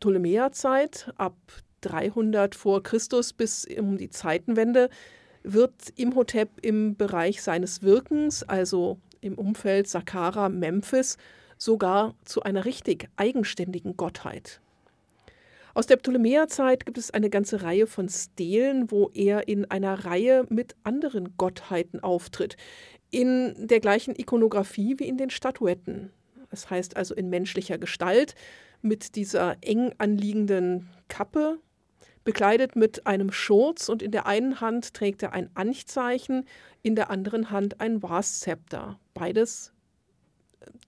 Ptolemäerzeit 0.00 1.12
ab 1.16 1.36
300 1.82 2.54
vor 2.54 2.82
Christus 2.82 3.32
bis 3.32 3.66
um 3.78 3.98
die 3.98 4.10
Zeitenwende 4.10 4.90
wird 5.42 5.72
Imhotep 5.96 6.50
im 6.62 6.96
Bereich 6.96 7.42
seines 7.42 7.82
Wirkens, 7.82 8.42
also 8.42 8.98
im 9.20 9.34
Umfeld 9.34 9.88
Saqqara, 9.88 10.48
Memphis, 10.48 11.16
sogar 11.56 12.14
zu 12.24 12.42
einer 12.42 12.64
richtig 12.64 13.08
eigenständigen 13.16 13.96
Gottheit. 13.96 14.60
Aus 15.74 15.86
der 15.86 15.96
Ptolemäerzeit 15.96 16.86
gibt 16.86 16.98
es 16.98 17.10
eine 17.12 17.30
ganze 17.30 17.62
Reihe 17.62 17.86
von 17.86 18.08
Stelen, 18.08 18.90
wo 18.90 19.10
er 19.14 19.46
in 19.48 19.70
einer 19.70 20.04
Reihe 20.04 20.44
mit 20.48 20.74
anderen 20.82 21.36
Gottheiten 21.36 22.00
auftritt, 22.00 22.56
in 23.10 23.54
der 23.58 23.80
gleichen 23.80 24.14
Ikonografie 24.16 24.96
wie 24.98 25.08
in 25.08 25.16
den 25.16 25.30
Statuetten. 25.30 26.10
Das 26.50 26.70
heißt 26.70 26.96
also 26.96 27.14
in 27.14 27.30
menschlicher 27.30 27.78
Gestalt, 27.78 28.34
mit 28.82 29.16
dieser 29.16 29.56
eng 29.62 29.92
anliegenden 29.98 30.88
Kappe, 31.08 31.58
bekleidet 32.24 32.76
mit 32.76 33.06
einem 33.06 33.32
Schurz 33.32 33.88
und 33.88 34.02
in 34.02 34.10
der 34.10 34.26
einen 34.26 34.60
Hand 34.60 34.92
trägt 34.94 35.22
er 35.22 35.32
ein 35.32 35.50
Anchzeichen, 35.54 36.44
in 36.82 36.94
der 36.94 37.10
anderen 37.10 37.50
Hand 37.50 37.80
ein 37.80 38.02
Waszepter. 38.02 38.98
Beides 39.14 39.72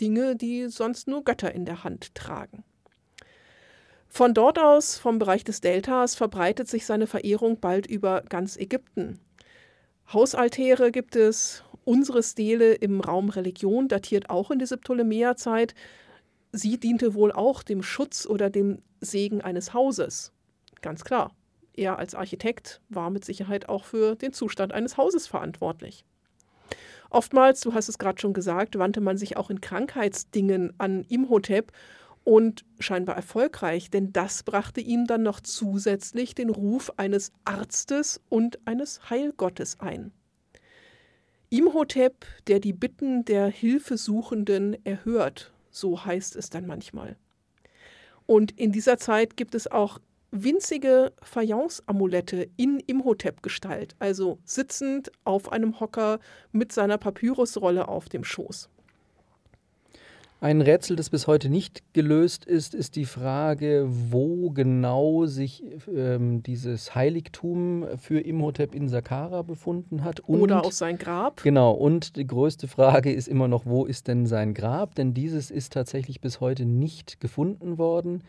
Dinge, 0.01 0.37
die 0.37 0.69
sonst 0.69 1.09
nur 1.09 1.25
Götter 1.25 1.55
in 1.55 1.65
der 1.65 1.85
Hand 1.85 2.15
tragen. 2.15 2.65
Von 4.09 4.35
dort 4.35 4.59
aus, 4.59 4.99
vom 4.99 5.19
Bereich 5.19 5.45
des 5.45 5.61
Deltas, 5.61 6.17
verbreitet 6.17 6.69
sich 6.69 6.85
seine 6.85 7.07
Verehrung 7.07 7.61
bald 7.61 7.87
über 7.87 8.23
ganz 8.29 8.57
Ägypten. 8.57 9.21
Hausaltäre 10.13 10.91
gibt 10.91 11.15
es, 11.15 11.63
unsere 11.85 12.23
Stele 12.23 12.75
im 12.75 13.01
Raum 13.01 13.31
Religion 13.31 13.87
datiert 13.87 14.29
auch 14.29 14.51
in 14.51 14.59
diese 14.59 14.77
Ptolemäerzeit, 14.77 15.75
sie 16.53 16.79
diente 16.79 17.15
wohl 17.15 17.33
auch 17.33 17.63
dem 17.63 17.83
Schutz 17.83 18.27
oder 18.27 18.51
dem 18.51 18.83
Segen 19.01 19.41
eines 19.41 19.75
Hauses. 19.75 20.33
Ganz 20.83 21.05
klar. 21.05 21.33
Er 21.75 21.99
als 21.99 22.15
Architekt 22.15 22.81
war 22.89 23.11
mit 23.11 23.25
Sicherheit 23.25 23.69
auch 23.69 23.85
für 23.85 24.17
den 24.17 24.33
Zustand 24.33 24.73
eines 24.73 24.97
Hauses 24.97 25.27
verantwortlich. 25.27 26.05
Oftmals, 27.11 27.61
du 27.61 27.75
hast 27.75 27.89
es 27.89 27.99
gerade 27.99 28.21
schon 28.21 28.35
gesagt, 28.35 28.79
wandte 28.79 29.01
man 29.01 29.17
sich 29.17 29.37
auch 29.37 29.51
in 29.51 29.61
Krankheitsdingen 29.61 30.75
an 30.79 31.05
Imhotep 31.09 31.73
und 32.23 32.65
scheinbar 32.79 33.17
erfolgreich, 33.17 33.91
denn 33.91 34.13
das 34.13 34.43
brachte 34.43 34.81
ihm 34.81 35.07
dann 35.07 35.23
noch 35.23 35.41
zusätzlich 35.41 36.35
den 36.35 36.51
Ruf 36.51 36.93
eines 36.99 37.33
Arztes 37.45 38.21
und 38.29 38.59
eines 38.67 39.11
Heilgottes 39.11 39.81
ein. 39.81 40.13
Imhotep, 41.49 42.27
der 42.47 42.61
die 42.61 42.73
Bitten 42.73 43.25
der 43.25 43.49
Hilfesuchenden 43.49 44.85
erhört 44.85 45.53
so 45.71 46.05
heißt 46.05 46.37
es 46.37 46.51
dann 46.51 46.67
manchmal. 46.67 47.17
Und 48.27 48.53
in 48.59 48.73
dieser 48.73 48.99
Zeit 48.99 49.37
gibt 49.37 49.55
es 49.55 49.67
auch 49.71 49.99
winzige 50.31 51.13
Fayence-Amulette 51.23 52.49
in 52.57 52.79
Imhotep-Gestalt, 52.79 53.97
also 53.99 54.39
sitzend 54.45 55.11
auf 55.25 55.51
einem 55.51 55.81
Hocker 55.81 56.21
mit 56.53 56.73
seiner 56.73 56.99
Papyrusrolle 56.99 57.89
auf 57.89 58.09
dem 58.09 58.23
Schoß. 58.25 58.69
Ein 60.43 60.63
Rätsel, 60.63 60.97
das 60.97 61.11
bis 61.11 61.27
heute 61.27 61.51
nicht 61.51 61.83
gelöst 61.93 62.47
ist, 62.47 62.75
ist 62.75 62.97
die 62.97 63.05
Frage, 63.05 63.87
wo 63.87 64.49
genau 64.49 65.27
sich 65.27 65.63
ähm, 65.95 66.43
dieses 66.43 66.95
Heiligtum 66.95 67.85
für 67.99 68.21
Imhotep 68.21 68.75
in 68.75 68.89
Saqqara 68.89 69.43
befunden 69.43 70.03
hat. 70.03 70.21
Und, 70.21 70.41
Oder 70.41 70.65
auch 70.65 70.73
sein 70.73 70.97
Grab. 70.97 71.43
Genau, 71.43 71.73
und 71.73 72.17
die 72.17 72.27
größte 72.27 72.69
Frage 72.69 73.13
ist 73.13 73.29
immer 73.29 73.49
noch, 73.49 73.67
wo 73.67 73.85
ist 73.85 74.09
denn 74.09 74.25
sein 74.25 74.55
Grab? 74.55 74.95
Denn 74.95 75.13
dieses 75.13 75.51
ist 75.51 75.75
tatsächlich 75.75 76.23
bis 76.23 76.41
heute 76.41 76.65
nicht 76.65 77.21
gefunden 77.21 77.77
worden. 77.77 78.23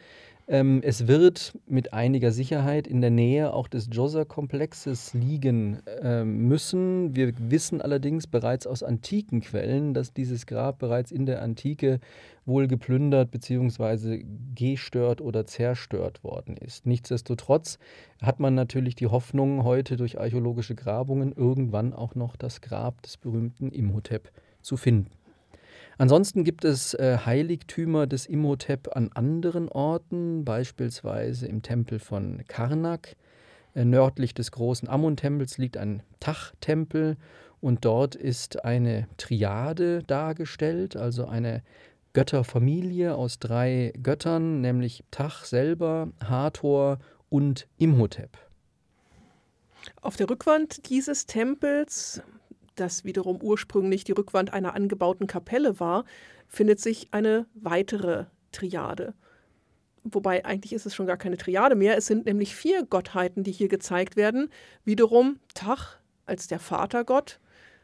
Ähm, 0.47 0.82
es 0.84 1.08
wird 1.08 1.58
mit 1.67 1.93
einiger 1.93 2.32
Sicherheit 2.32 2.88
in 2.88 3.01
der 3.01 3.10
Nähe 3.10 3.54
auch 3.54 3.67
des 3.67 3.89
Djoser-Komplexes 3.89 5.13
liegen 5.13 5.86
äh, 5.86 6.23
müssen. 6.23 7.15
Wir 7.15 7.34
wissen 7.38 7.82
allerdings 7.82 8.27
bereits 8.27 8.67
aus 8.67 8.84
antiken 8.84 9.41
Quellen, 9.41 9.93
dass 9.93 10.13
dieses 10.13 10.45
Grab 10.45 10.80
bereits 10.80 11.12
in 11.12 11.25
der 11.25 11.41
Antike 11.41 11.99
wohl 12.45 12.67
geplündert 12.67 13.32
bzw. 13.32 14.25
gestört 14.56 15.21
oder 15.21 15.45
zerstört 15.45 16.23
worden 16.23 16.58
ist. 16.58 16.86
Nichtsdestotrotz 16.86 17.77
hat 18.21 18.39
man 18.39 18.56
natürlich 18.56 18.95
die 18.95 19.08
Hoffnung, 19.08 19.63
heute 19.63 19.95
durch 19.95 20.19
archäologische 20.19 20.75
Grabungen 20.75 21.32
irgendwann 21.32 21.93
auch 21.93 22.15
noch 22.15 22.36
das 22.36 22.62
Grab 22.62 23.01
des 23.04 23.17
berühmten 23.17 23.71
Imhotep 23.71 24.32
zu 24.62 24.75
finden. 24.77 25.20
Ansonsten 26.01 26.43
gibt 26.43 26.65
es 26.65 26.95
äh, 26.95 27.19
Heiligtümer 27.27 28.07
des 28.07 28.25
Imhotep 28.25 28.95
an 28.95 29.11
anderen 29.13 29.69
Orten, 29.69 30.43
beispielsweise 30.43 31.45
im 31.45 31.61
Tempel 31.61 31.99
von 31.99 32.43
Karnak. 32.47 33.15
Äh, 33.75 33.85
nördlich 33.85 34.33
des 34.33 34.51
großen 34.51 34.89
Ammon-Tempels 34.89 35.59
liegt 35.59 35.77
ein 35.77 36.01
Tach-Tempel 36.19 37.17
und 37.59 37.85
dort 37.85 38.15
ist 38.15 38.65
eine 38.65 39.09
Triade 39.17 40.01
dargestellt, 40.01 40.95
also 40.95 41.27
eine 41.27 41.61
Götterfamilie 42.13 43.13
aus 43.13 43.37
drei 43.37 43.93
Göttern, 44.01 44.59
nämlich 44.59 45.03
Tach 45.11 45.45
selber, 45.45 46.09
Hathor 46.19 46.97
und 47.29 47.67
Imhotep. 47.77 48.39
Auf 50.01 50.15
der 50.15 50.31
Rückwand 50.31 50.89
dieses 50.89 51.27
Tempels, 51.27 52.23
das 52.75 53.03
wiederum 53.03 53.41
ursprünglich 53.41 54.03
die 54.03 54.13
Rückwand 54.13 54.53
einer 54.53 54.75
angebauten 54.75 55.27
Kapelle 55.27 55.79
war, 55.79 56.05
findet 56.47 56.79
sich 56.79 57.10
eine 57.12 57.45
weitere 57.53 58.25
Triade. 58.51 59.13
Wobei 60.03 60.45
eigentlich 60.45 60.73
ist 60.73 60.86
es 60.86 60.95
schon 60.95 61.05
gar 61.05 61.17
keine 61.17 61.38
Triade 61.38 61.75
mehr. 61.75 61.97
Es 61.97 62.07
sind 62.07 62.25
nämlich 62.25 62.55
vier 62.55 62.86
Gottheiten, 62.86 63.43
die 63.43 63.51
hier 63.51 63.67
gezeigt 63.67 64.15
werden. 64.15 64.49
Wiederum 64.84 65.39
Tach 65.53 65.97
als 66.25 66.47
der 66.47 66.60
Vatergott, 66.60 67.39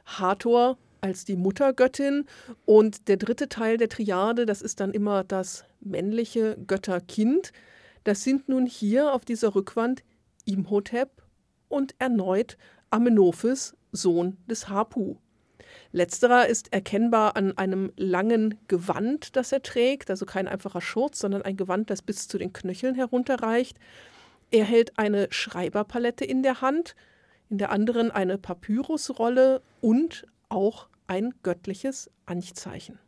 Hathor 0.06 0.78
als 1.02 1.26
die 1.26 1.36
Muttergöttin 1.36 2.26
und 2.66 3.08
der 3.08 3.18
dritte 3.18 3.50
Teil 3.50 3.78
der 3.78 3.90
Triade, 3.90 4.48
das 4.48 4.64
ist 4.64 4.80
dann 4.80 4.94
immer 4.94 5.24
das 5.24 5.66
männliche 5.80 6.58
Götterkind. 6.66 7.52
Das 8.04 8.24
sind 8.24 8.50
nun 8.50 8.66
hier 8.66 9.14
auf 9.14 9.24
dieser 9.24 9.54
Rückwand 9.54 10.04
Imhotep 10.46 11.10
und 11.68 11.94
erneut 12.00 12.58
Amenophis, 12.90 13.77
Sohn 13.98 14.38
des 14.48 14.70
Hapu. 14.70 15.18
Letzterer 15.92 16.48
ist 16.48 16.74
erkennbar 16.74 17.36
an 17.36 17.58
einem 17.58 17.92
langen 17.98 18.58
Gewand, 18.68 19.36
das 19.36 19.52
er 19.52 19.62
trägt, 19.62 20.10
also 20.10 20.26
kein 20.26 20.48
einfacher 20.48 20.82
Schurz, 20.82 21.20
sondern 21.20 21.42
ein 21.42 21.58
Gewand, 21.58 21.90
das 21.90 22.02
bis 22.02 22.28
zu 22.28 22.38
den 22.38 22.54
Knöcheln 22.54 22.96
herunterreicht. 22.96 23.78
Er 24.52 24.64
hält 24.64 24.98
eine 24.98 25.28
Schreiberpalette 25.32 26.26
in 26.26 26.44
der 26.44 26.62
Hand, 26.62 26.96
in 27.50 27.58
der 27.58 27.72
anderen 27.72 28.12
eine 28.12 28.38
Papyrusrolle 28.38 29.62
und 29.82 30.26
auch 30.50 30.88
ein 31.08 31.34
göttliches 31.44 32.10
Anchzeichen. 32.26 33.00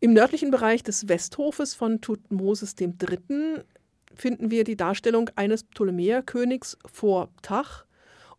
Im 0.00 0.12
nördlichen 0.12 0.50
Bereich 0.50 0.82
des 0.82 1.08
Westhofes 1.08 1.74
von 1.74 2.00
Tutmosis 2.00 2.76
III. 2.78 3.64
finden 4.14 4.50
wir 4.50 4.64
die 4.64 4.76
Darstellung 4.76 5.30
eines 5.34 5.64
Ptolemäerkönigs 5.64 6.78
vor 6.86 7.30
Tach 7.42 7.84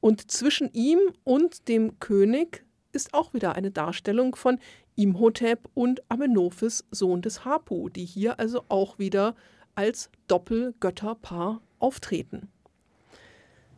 und 0.01 0.31
zwischen 0.31 0.71
ihm 0.73 0.99
und 1.23 1.67
dem 1.67 1.99
König 1.99 2.65
ist 2.91 3.13
auch 3.13 3.33
wieder 3.33 3.55
eine 3.55 3.71
Darstellung 3.71 4.35
von 4.35 4.59
Imhotep 4.95 5.69
und 5.73 6.01
Amenophis, 6.09 6.85
Sohn 6.91 7.21
des 7.21 7.45
Hapu, 7.45 7.89
die 7.89 8.05
hier 8.05 8.39
also 8.39 8.63
auch 8.69 8.99
wieder 8.99 9.35
als 9.75 10.09
Doppelgötterpaar 10.27 11.61
auftreten. 11.79 12.49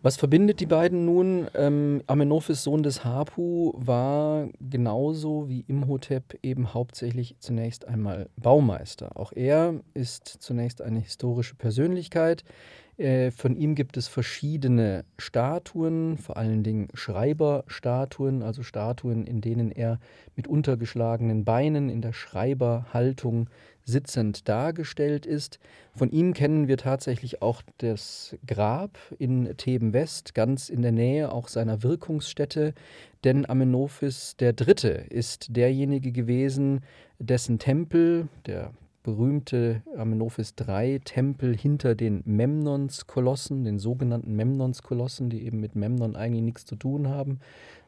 Was 0.03 0.17
verbindet 0.17 0.59
die 0.59 0.65
beiden 0.65 1.05
nun? 1.05 1.47
Ähm, 1.53 2.01
Amenophis, 2.07 2.63
Sohn 2.63 2.81
des 2.81 3.05
Hapu, 3.05 3.73
war 3.75 4.49
genauso 4.59 5.47
wie 5.47 5.63
Imhotep 5.67 6.39
eben 6.41 6.73
hauptsächlich 6.73 7.35
zunächst 7.37 7.87
einmal 7.87 8.27
Baumeister. 8.35 9.15
Auch 9.15 9.31
er 9.31 9.79
ist 9.93 10.27
zunächst 10.27 10.81
eine 10.81 10.99
historische 10.99 11.53
Persönlichkeit. 11.53 12.43
Äh, 13.01 13.31
von 13.31 13.55
ihm 13.55 13.73
gibt 13.73 13.97
es 13.97 14.07
verschiedene 14.07 15.05
Statuen, 15.17 16.17
vor 16.19 16.37
allen 16.37 16.61
Dingen 16.61 16.87
Schreiberstatuen, 16.93 18.43
also 18.43 18.61
Statuen, 18.61 19.25
in 19.25 19.41
denen 19.41 19.71
er 19.71 19.99
mit 20.35 20.47
untergeschlagenen 20.47 21.43
Beinen 21.43 21.89
in 21.89 22.01
der 22.01 22.13
Schreiberhaltung 22.13 23.49
sitzend 23.83 24.47
dargestellt 24.47 25.25
ist. 25.25 25.57
Von 25.95 26.11
ihm 26.11 26.35
kennen 26.35 26.67
wir 26.67 26.77
tatsächlich 26.77 27.41
auch 27.41 27.63
das 27.79 28.37
Grab 28.45 28.99
in 29.17 29.57
Theben 29.57 29.93
West, 29.93 30.35
ganz 30.35 30.69
in 30.69 30.83
der 30.83 30.91
Nähe 30.91 31.31
auch 31.31 31.47
seiner 31.47 31.81
Wirkungsstätte, 31.81 32.75
denn 33.23 33.49
Amenophis 33.49 34.35
III. 34.39 35.07
ist 35.09 35.55
derjenige 35.55 36.11
gewesen, 36.11 36.81
dessen 37.17 37.57
Tempel, 37.57 38.27
der 38.45 38.71
berühmte 39.03 39.81
Amenophis 39.97 40.53
III-Tempel 40.59 41.55
hinter 41.55 41.95
den 41.95 42.21
Memnons-Kolossen, 42.25 43.63
den 43.63 43.79
sogenannten 43.79 44.35
Memnons-Kolossen, 44.35 45.29
die 45.29 45.43
eben 45.45 45.59
mit 45.59 45.75
Memnon 45.75 46.15
eigentlich 46.15 46.43
nichts 46.43 46.65
zu 46.65 46.75
tun 46.75 47.07
haben, 47.07 47.39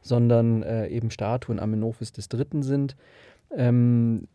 sondern 0.02 0.62
äh, 0.62 0.88
eben 0.88 1.10
Statuen 1.10 1.60
Amenophis 1.60 2.12
III. 2.16 2.62
sind. 2.62 2.96
Ähm, 3.56 4.26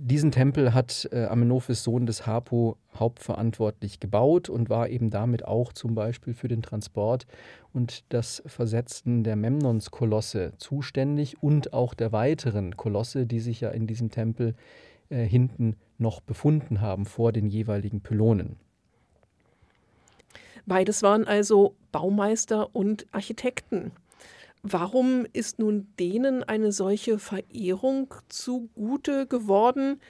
diesen 0.00 0.30
Tempel 0.30 0.72
hat 0.72 1.08
äh, 1.12 1.24
Amenophis 1.26 1.84
Sohn 1.84 2.06
des 2.06 2.26
Hapo 2.26 2.78
hauptverantwortlich 2.94 4.00
gebaut 4.00 4.48
und 4.48 4.70
war 4.70 4.88
eben 4.88 5.10
damit 5.10 5.44
auch 5.44 5.72
zum 5.72 5.94
Beispiel 5.94 6.34
für 6.34 6.48
den 6.48 6.62
Transport 6.62 7.26
und 7.74 8.04
das 8.08 8.42
Versetzen 8.46 9.22
der 9.22 9.36
Memnons-Kolosse 9.36 10.52
zuständig 10.56 11.42
und 11.42 11.72
auch 11.72 11.94
der 11.94 12.12
weiteren 12.12 12.76
Kolosse, 12.76 13.26
die 13.26 13.40
sich 13.40 13.60
ja 13.60 13.70
in 13.70 13.86
diesem 13.86 14.10
Tempel 14.10 14.54
äh, 15.10 15.24
hinten 15.24 15.76
noch 15.98 16.20
befunden 16.20 16.80
haben 16.80 17.06
vor 17.06 17.32
den 17.32 17.46
jeweiligen 17.46 18.00
Pylonen. 18.00 18.56
Beides 20.66 21.02
waren 21.02 21.26
also 21.26 21.76
Baumeister 21.92 22.74
und 22.74 23.06
Architekten. 23.12 23.92
Warum 24.62 25.26
ist 25.32 25.58
nun 25.58 25.88
denen 25.98 26.42
eine 26.42 26.72
solche 26.72 27.18
Verehrung 27.18 28.12
zugute 28.28 29.26
geworden? 29.26 30.00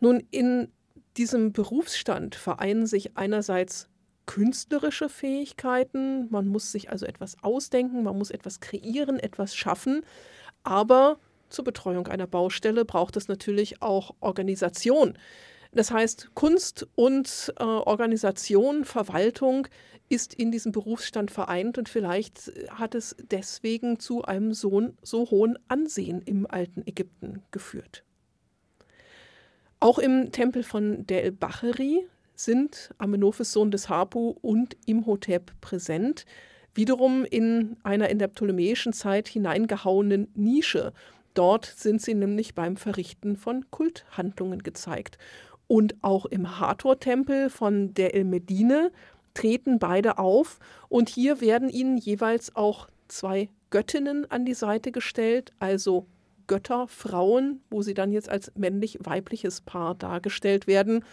Nun, 0.00 0.24
in 0.30 0.68
diesem 1.16 1.52
Berufsstand 1.52 2.34
vereinen 2.34 2.86
sich 2.86 3.16
einerseits 3.16 3.88
künstlerische 4.26 5.08
Fähigkeiten, 5.08 6.28
man 6.30 6.48
muss 6.48 6.70
sich 6.72 6.90
also 6.90 7.06
etwas 7.06 7.42
ausdenken, 7.42 8.02
man 8.02 8.16
muss 8.18 8.30
etwas 8.30 8.60
kreieren, 8.60 9.18
etwas 9.18 9.54
schaffen, 9.54 10.02
aber 10.64 11.18
zur 11.48 11.64
Betreuung 11.64 12.06
einer 12.06 12.26
Baustelle 12.26 12.84
braucht 12.84 13.16
es 13.16 13.28
natürlich 13.28 13.82
auch 13.82 14.14
Organisation. 14.20 15.18
Das 15.72 15.90
heißt, 15.90 16.30
Kunst 16.34 16.86
und 16.94 17.52
äh, 17.58 17.62
Organisation, 17.62 18.84
Verwaltung 18.84 19.68
ist 20.08 20.32
in 20.34 20.50
diesem 20.50 20.72
Berufsstand 20.72 21.30
vereint 21.30 21.76
und 21.76 21.88
vielleicht 21.88 22.50
hat 22.70 22.94
es 22.94 23.14
deswegen 23.30 24.00
zu 24.00 24.22
einem 24.22 24.54
so, 24.54 24.90
so 25.02 25.30
hohen 25.30 25.58
Ansehen 25.68 26.22
im 26.22 26.46
alten 26.50 26.82
Ägypten 26.86 27.42
geführt. 27.50 28.04
Auch 29.80 29.98
im 29.98 30.32
Tempel 30.32 30.62
von 30.62 31.06
Del 31.06 31.30
Bacheri 31.30 32.06
sind 32.34 32.90
Amenophis 32.98 33.52
Sohn 33.52 33.70
des 33.70 33.88
Hapu 33.88 34.34
und 34.40 34.76
Imhotep 34.86 35.52
präsent, 35.60 36.24
wiederum 36.74 37.24
in 37.24 37.76
einer 37.82 38.08
in 38.08 38.18
der 38.18 38.28
ptolemäischen 38.28 38.92
Zeit 38.92 39.28
hineingehauenen 39.28 40.28
Nische. 40.34 40.92
Dort 41.34 41.66
sind 41.66 42.02
sie 42.02 42.14
nämlich 42.14 42.54
beim 42.54 42.76
Verrichten 42.76 43.36
von 43.36 43.70
Kulthandlungen 43.70 44.62
gezeigt. 44.62 45.18
Und 45.66 45.96
auch 46.02 46.26
im 46.26 46.58
Hathor-Tempel 46.58 47.50
von 47.50 47.94
der 47.94 48.14
El 48.14 48.24
Medine 48.24 48.90
treten 49.34 49.78
beide 49.78 50.18
auf 50.18 50.58
und 50.88 51.08
hier 51.08 51.40
werden 51.40 51.68
ihnen 51.68 51.96
jeweils 51.96 52.56
auch 52.56 52.88
zwei 53.06 53.50
Göttinnen 53.70 54.28
an 54.30 54.44
die 54.44 54.54
Seite 54.54 54.90
gestellt, 54.90 55.52
also 55.58 56.06
Götterfrauen, 56.46 57.62
wo 57.70 57.82
sie 57.82 57.94
dann 57.94 58.10
jetzt 58.10 58.28
als 58.28 58.50
männlich-weibliches 58.56 59.60
Paar 59.60 59.94
dargestellt 59.94 60.66
werden. 60.66 61.04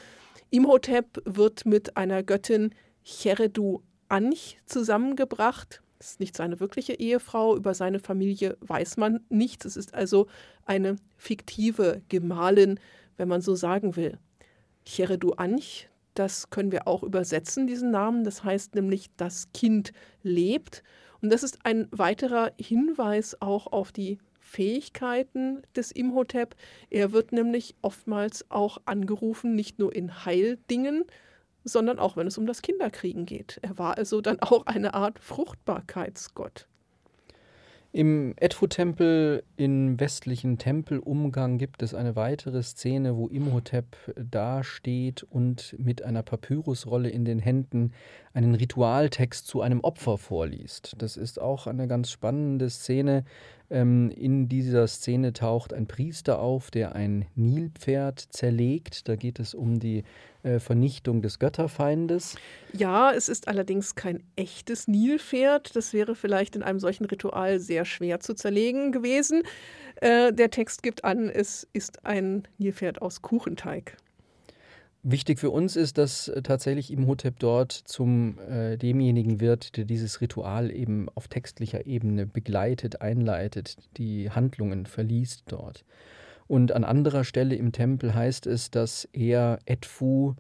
Imhotep 0.50 1.22
wird 1.26 1.66
mit 1.66 1.98
einer 1.98 2.24
Göttin 2.24 2.74
Cheredu 3.04 3.82
Anch 4.08 4.58
zusammengebracht. 4.66 5.82
Das 5.98 6.12
ist 6.12 6.20
nicht 6.20 6.36
seine 6.36 6.60
wirkliche 6.60 6.94
Ehefrau, 6.94 7.56
über 7.56 7.74
seine 7.74 8.00
Familie 8.00 8.58
weiß 8.62 8.98
man 8.98 9.22
nichts. 9.30 9.66
Es 9.66 9.78
ist 9.78 9.94
also 9.94 10.28
eine 10.66 10.98
fiktive 11.18 12.02
Gemahlin, 12.10 12.80
wenn 13.18 13.28
man 13.28 13.42
so 13.42 13.56
sagen 13.56 13.96
will. 13.96 14.18
Cheredu 14.86 15.32
Anch, 15.34 15.88
das 16.14 16.50
können 16.50 16.72
wir 16.72 16.88
auch 16.88 17.04
übersetzen, 17.04 17.68
diesen 17.68 17.92
Namen. 17.92 18.24
Das 18.24 18.44
heißt 18.44 18.76
nämlich, 18.76 19.10
das 19.18 19.52
Kind 19.54 19.94
lebt. 20.22 20.84
Und 21.22 21.32
das 21.32 21.44
ist 21.44 21.60
ein 21.64 21.88
weiterer 21.92 22.52
Hinweis 22.60 23.42
auch 23.42 23.68
auf 23.68 23.92
die 23.92 24.20
Fähigkeiten 24.40 25.64
des 25.76 25.92
Imhotep. 25.92 26.56
Er 26.90 27.12
wird 27.12 27.32
nämlich 27.32 27.76
oftmals 27.82 28.50
auch 28.52 28.78
angerufen, 28.86 29.56
nicht 29.56 29.80
nur 29.80 29.96
in 29.96 30.24
Heildingen, 30.24 31.06
sondern 31.66 32.00
auch 32.00 32.16
wenn 32.16 32.28
es 32.28 32.38
um 32.38 32.46
das 32.46 32.62
Kinderkriegen 32.62 33.26
geht. 33.26 33.60
Er 33.62 33.78
war 33.78 33.98
also 33.98 34.22
dann 34.22 34.40
auch 34.40 34.66
eine 34.68 34.94
Art 34.94 35.20
Fruchtbarkeitsgott. 35.20 36.68
Im 37.96 38.34
Edfu-Tempel 38.36 39.44
im 39.56 39.98
westlichen 40.02 40.58
Tempelumgang 40.58 41.58
gibt 41.58 41.82
es 41.82 41.94
eine 41.94 42.18
weitere 42.18 42.62
Szene, 42.62 43.16
wo 43.16 43.28
Imhotep 43.28 43.96
dasteht 44.18 45.24
und 45.24 45.78
mit 45.80 46.02
einer 46.02 46.22
Papyrusrolle 46.22 47.10
in 47.10 47.24
den 47.24 47.40
Händen 47.40 47.94
einen 48.34 48.54
Ritualtext 48.54 49.48
zu 49.48 49.62
einem 49.62 49.80
Opfer 49.80 50.18
vorliest. 50.18 50.96
Das 50.98 51.16
ist 51.16 51.40
auch 51.40 51.68
eine 51.68 51.88
ganz 51.88 52.12
spannende 52.12 52.70
Szene. 52.70 53.24
Ähm, 53.70 54.12
in 54.12 54.48
dieser 54.48 54.88
Szene 54.88 55.34
taucht 55.34 55.74
ein 55.74 55.88
Priester 55.88 56.40
auf, 56.40 56.72
der 56.72 56.96
ein 56.96 57.26
Nilpferd 57.36 58.20
zerlegt. 58.20 59.08
Da 59.08 59.16
geht 59.16 59.40
es 59.40 59.54
um 59.54 59.80
die 59.80 60.04
äh, 60.44 60.60
Vernichtung 60.60 61.22
des 61.22 61.40
Götterfeindes. 61.40 62.36
Ja, 62.74 63.12
es 63.12 63.30
ist 63.30 63.48
allerdings 63.48 63.96
kein 63.96 64.24
echtes 64.36 64.88
Nilpferd. 64.88 65.76
Das 65.76 65.94
wäre 65.94 66.16
vielleicht 66.16 66.56
in 66.56 66.64
einem 66.64 66.80
solchen 66.80 67.06
Ritual 67.06 67.60
sehr 67.60 67.86
schwer 67.86 68.20
zu 68.20 68.36
zerlegen 68.36 68.92
gewesen. 68.92 69.44
Äh, 69.96 70.32
der 70.32 70.52
Text 70.52 70.84
gibt 70.84 71.04
an, 71.04 71.30
es 71.30 71.68
ist 71.74 72.06
ein 72.06 72.48
Nilpferd 72.58 73.02
aus 73.02 73.22
Kuchenteig. 73.22 73.98
Wichtig 75.08 75.38
für 75.38 75.52
uns 75.52 75.76
ist, 75.76 76.00
dass 76.00 76.30
äh, 76.30 76.42
tatsächlich 76.42 76.92
Imhotep 76.92 77.38
dort 77.38 77.72
zum 77.72 78.40
äh, 78.40 78.76
demjenigen 78.76 79.40
wird, 79.40 79.78
der 79.78 79.86
dieses 79.86 80.20
Ritual 80.20 80.72
eben 80.72 81.10
auf 81.14 81.28
textlicher 81.28 81.86
Ebene 81.86 82.26
begleitet, 82.26 83.02
einleitet, 83.02 83.78
die 83.98 84.32
Handlungen 84.32 84.88
verliest 84.88 85.44
dort. 85.46 85.86
Und 86.48 86.72
an 86.72 86.84
anderer 86.84 87.24
Stelle 87.24 87.54
im 87.54 87.72
Tempel 87.72 88.16
heißt 88.16 88.48
es, 88.48 88.72
dass 88.72 89.08
er 89.14 89.60
Edfu 89.68 90.34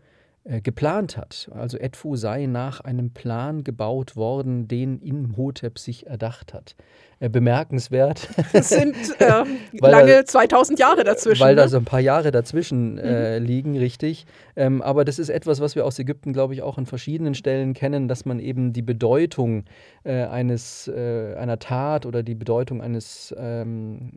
geplant 0.62 1.18
hat. 1.18 1.50
Also 1.54 1.78
Edfu 1.78 2.16
sei 2.16 2.46
nach 2.46 2.82
einem 2.82 3.12
Plan 3.12 3.64
gebaut 3.64 4.16
worden, 4.16 4.68
den 4.68 5.00
Imhotep 5.00 5.80
sich 5.80 6.06
erdacht 6.08 6.54
hat. 6.54 6.76
Äh, 7.22 7.30
bemerkenswert. 7.30 8.28
Es 8.54 8.70
sind 8.70 8.96
äh, 9.20 9.44
lange 9.80 10.16
da, 10.16 10.26
2000 10.26 10.80
Jahre 10.80 11.06
dazwischen. 11.06 11.42
Weil 11.42 11.56
ne? 11.56 11.62
da 11.62 11.68
so 11.70 11.78
ein 11.78 11.86
paar 11.86 12.02
Jahre 12.02 12.32
dazwischen 12.32 12.98
äh, 12.98 13.40
mhm. 13.40 13.46
liegen, 13.46 13.78
richtig. 13.78 14.26
Ähm, 14.58 14.82
aber 14.82 15.06
das 15.06 15.18
ist 15.18 15.30
etwas, 15.30 15.62
was 15.62 15.76
wir 15.76 15.86
aus 15.86 15.98
Ägypten, 15.98 16.34
glaube 16.34 16.54
ich, 16.54 16.62
auch 16.62 16.78
an 16.78 16.86
verschiedenen 16.86 17.34
Stellen 17.34 17.74
kennen, 17.74 18.10
dass 18.10 18.26
man 18.26 18.40
eben 18.40 18.74
die 18.74 18.82
Bedeutung 18.82 19.64
äh, 20.04 20.24
eines, 20.24 20.90
äh, 20.90 21.36
einer 21.36 21.58
Tat 21.60 22.06
oder 22.06 22.22
die 22.22 22.36
Bedeutung 22.36 22.82
eines, 22.82 23.34
ähm, 23.38 24.12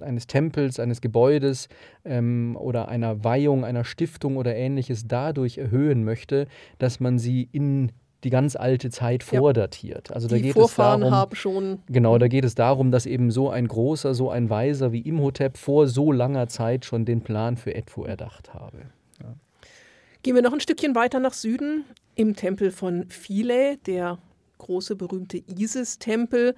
eines 0.00 0.26
Tempels, 0.26 0.80
eines 0.80 1.00
Gebäudes 1.00 1.68
ähm, 2.04 2.56
oder 2.56 2.88
einer 2.88 3.22
Weihung, 3.22 3.64
einer 3.64 3.84
Stiftung 3.84 4.36
oder 4.36 4.56
ähnliches 4.56 5.06
dadurch 5.06 5.58
erhöhen 5.70 6.04
möchte, 6.04 6.46
dass 6.78 7.00
man 7.00 7.18
sie 7.18 7.48
in 7.52 7.92
die 8.24 8.30
ganz 8.30 8.54
alte 8.56 8.90
Zeit 8.90 9.22
vordatiert. 9.22 10.12
Also 10.12 10.28
die 10.28 10.34
da 10.34 10.40
geht 10.40 10.52
Vorfahren 10.52 11.02
es 11.02 11.08
darum, 11.08 11.14
haben 11.14 11.36
schon. 11.36 11.78
Genau, 11.86 12.18
da 12.18 12.28
geht 12.28 12.44
es 12.44 12.54
darum, 12.54 12.90
dass 12.90 13.06
eben 13.06 13.30
so 13.30 13.48
ein 13.48 13.66
großer, 13.66 14.14
so 14.14 14.30
ein 14.30 14.50
Weiser 14.50 14.92
wie 14.92 15.00
Imhotep 15.00 15.56
vor 15.56 15.86
so 15.86 16.12
langer 16.12 16.48
Zeit 16.48 16.84
schon 16.84 17.04
den 17.04 17.22
Plan 17.22 17.56
für 17.56 17.74
Edfu 17.74 18.04
erdacht 18.04 18.52
habe. 18.52 18.78
Ja. 19.22 19.34
Gehen 20.22 20.34
wir 20.34 20.42
noch 20.42 20.52
ein 20.52 20.60
Stückchen 20.60 20.94
weiter 20.94 21.18
nach 21.18 21.32
Süden 21.32 21.84
im 22.14 22.36
Tempel 22.36 22.70
von 22.70 23.08
Philae, 23.08 23.78
der 23.86 24.18
große 24.58 24.96
berühmte 24.96 25.38
Isis-Tempel. 25.38 26.54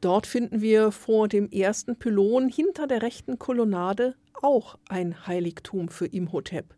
Dort 0.00 0.26
finden 0.26 0.60
wir 0.60 0.90
vor 0.90 1.28
dem 1.28 1.48
ersten 1.50 1.96
Pylon 1.96 2.48
hinter 2.48 2.88
der 2.88 3.02
rechten 3.02 3.38
Kolonnade 3.38 4.16
auch 4.42 4.76
ein 4.88 5.26
Heiligtum 5.26 5.88
für 5.88 6.06
Imhotep. 6.06 6.74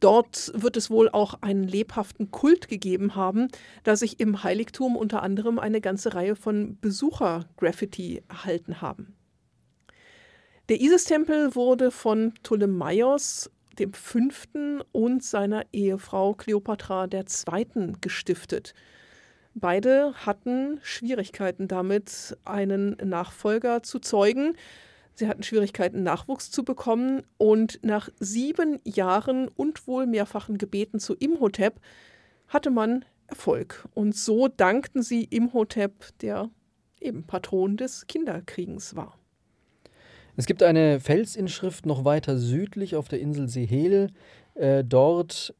Dort 0.00 0.52
wird 0.54 0.76
es 0.76 0.90
wohl 0.90 1.08
auch 1.08 1.42
einen 1.42 1.64
lebhaften 1.64 2.30
Kult 2.30 2.68
gegeben 2.68 3.14
haben, 3.14 3.48
da 3.82 3.96
sich 3.96 4.20
im 4.20 4.42
Heiligtum 4.42 4.96
unter 4.96 5.22
anderem 5.22 5.58
eine 5.58 5.80
ganze 5.80 6.14
Reihe 6.14 6.36
von 6.36 6.78
Besucher-Graffiti 6.80 8.22
erhalten 8.28 8.80
haben. 8.80 9.16
Der 10.68 10.80
Isis-Tempel 10.80 11.54
wurde 11.54 11.90
von 11.90 12.34
Ptolemaios 12.42 13.50
dem 13.78 13.92
Fünften 13.92 14.80
und 14.92 15.22
seiner 15.22 15.64
Ehefrau 15.72 16.34
Kleopatra 16.34 17.06
II. 17.12 17.92
gestiftet. 18.00 18.74
Beide 19.54 20.12
hatten 20.14 20.80
Schwierigkeiten 20.82 21.68
damit, 21.68 22.36
einen 22.44 22.96
Nachfolger 23.02 23.82
zu 23.82 23.98
zeugen, 23.98 24.54
Sie 25.18 25.28
hatten 25.28 25.42
Schwierigkeiten, 25.42 26.02
Nachwuchs 26.02 26.50
zu 26.50 26.62
bekommen 26.62 27.22
und 27.38 27.80
nach 27.82 28.10
sieben 28.20 28.80
Jahren 28.84 29.48
und 29.48 29.86
wohl 29.86 30.06
mehrfachen 30.06 30.58
Gebeten 30.58 31.00
zu 31.00 31.14
Imhotep 31.14 31.80
hatte 32.48 32.70
man 32.70 33.04
Erfolg. 33.26 33.88
Und 33.94 34.14
so 34.14 34.46
dankten 34.46 35.02
sie 35.02 35.24
Imhotep, 35.24 36.18
der 36.20 36.50
eben 37.00 37.24
Patron 37.24 37.78
des 37.78 38.06
Kinderkriegens 38.06 38.94
war. 38.94 39.18
Es 40.36 40.44
gibt 40.44 40.62
eine 40.62 41.00
Felsinschrift 41.00 41.86
noch 41.86 42.04
weiter 42.04 42.36
südlich 42.36 42.94
auf 42.94 43.08
der 43.08 43.20
Insel 43.20 43.48
Sehel. 43.48 44.10
Äh, 44.54 44.84
dort 44.84 45.54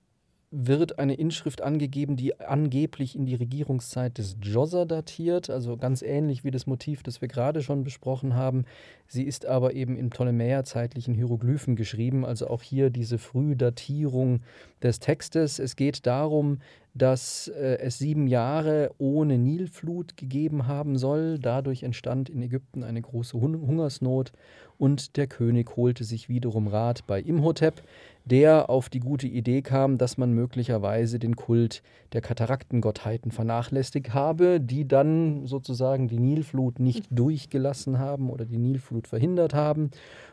wird 0.58 0.98
eine 0.98 1.14
Inschrift 1.14 1.60
angegeben, 1.60 2.16
die 2.16 2.40
angeblich 2.40 3.14
in 3.14 3.26
die 3.26 3.34
Regierungszeit 3.34 4.16
des 4.16 4.40
Djoser 4.40 4.86
datiert, 4.86 5.50
also 5.50 5.76
ganz 5.76 6.00
ähnlich 6.00 6.44
wie 6.44 6.50
das 6.50 6.66
Motiv, 6.66 7.02
das 7.02 7.20
wir 7.20 7.28
gerade 7.28 7.62
schon 7.62 7.84
besprochen 7.84 8.34
haben. 8.34 8.64
Sie 9.06 9.24
ist 9.24 9.44
aber 9.44 9.74
eben 9.74 9.98
in 9.98 10.08
Ptolemäerzeitlichen 10.08 11.14
Hieroglyphen 11.14 11.76
geschrieben, 11.76 12.24
also 12.24 12.48
auch 12.48 12.62
hier 12.62 12.88
diese 12.88 13.18
Frühdatierung 13.18 14.40
des 14.82 14.98
Textes. 14.98 15.58
Es 15.58 15.76
geht 15.76 16.06
darum, 16.06 16.60
dass 16.96 17.48
äh, 17.48 17.78
es 17.78 17.98
sieben 17.98 18.26
Jahre 18.26 18.90
ohne 18.98 19.37
Nilflut 19.37 20.16
gegeben 20.16 20.66
haben 20.66 20.96
soll. 20.96 21.38
Dadurch 21.38 21.82
entstand 21.82 22.30
in 22.30 22.40
Ägypten 22.42 22.82
eine 22.82 23.02
große 23.02 23.38
Hungersnot 23.38 24.32
und 24.78 25.16
der 25.16 25.26
König 25.26 25.76
holte 25.76 26.04
sich 26.04 26.28
wiederum 26.28 26.68
Rat 26.68 27.06
bei 27.06 27.20
Imhotep, 27.20 27.82
der 28.24 28.70
auf 28.70 28.88
die 28.88 29.00
gute 29.00 29.26
Idee 29.26 29.62
kam, 29.62 29.98
dass 29.98 30.18
man 30.18 30.32
möglicherweise 30.32 31.18
den 31.18 31.37
Kult 31.37 31.82
der 32.12 32.20
Kataraktengottheiten 32.20 33.30
vernachlässigt 33.30 34.14
habe, 34.14 34.61
die 34.61 34.88
dann 34.88 35.46
sozusagen 35.46 36.09
die 36.09 36.18
Nilflut 36.18 36.78
nicht 36.80 37.06
durchgelassen 37.11 37.98
haben 37.98 38.30
oder 38.30 38.44
die 38.44 38.59
Nilflut 38.59 39.06
verhindert 39.06 39.54
haben. 39.54 39.90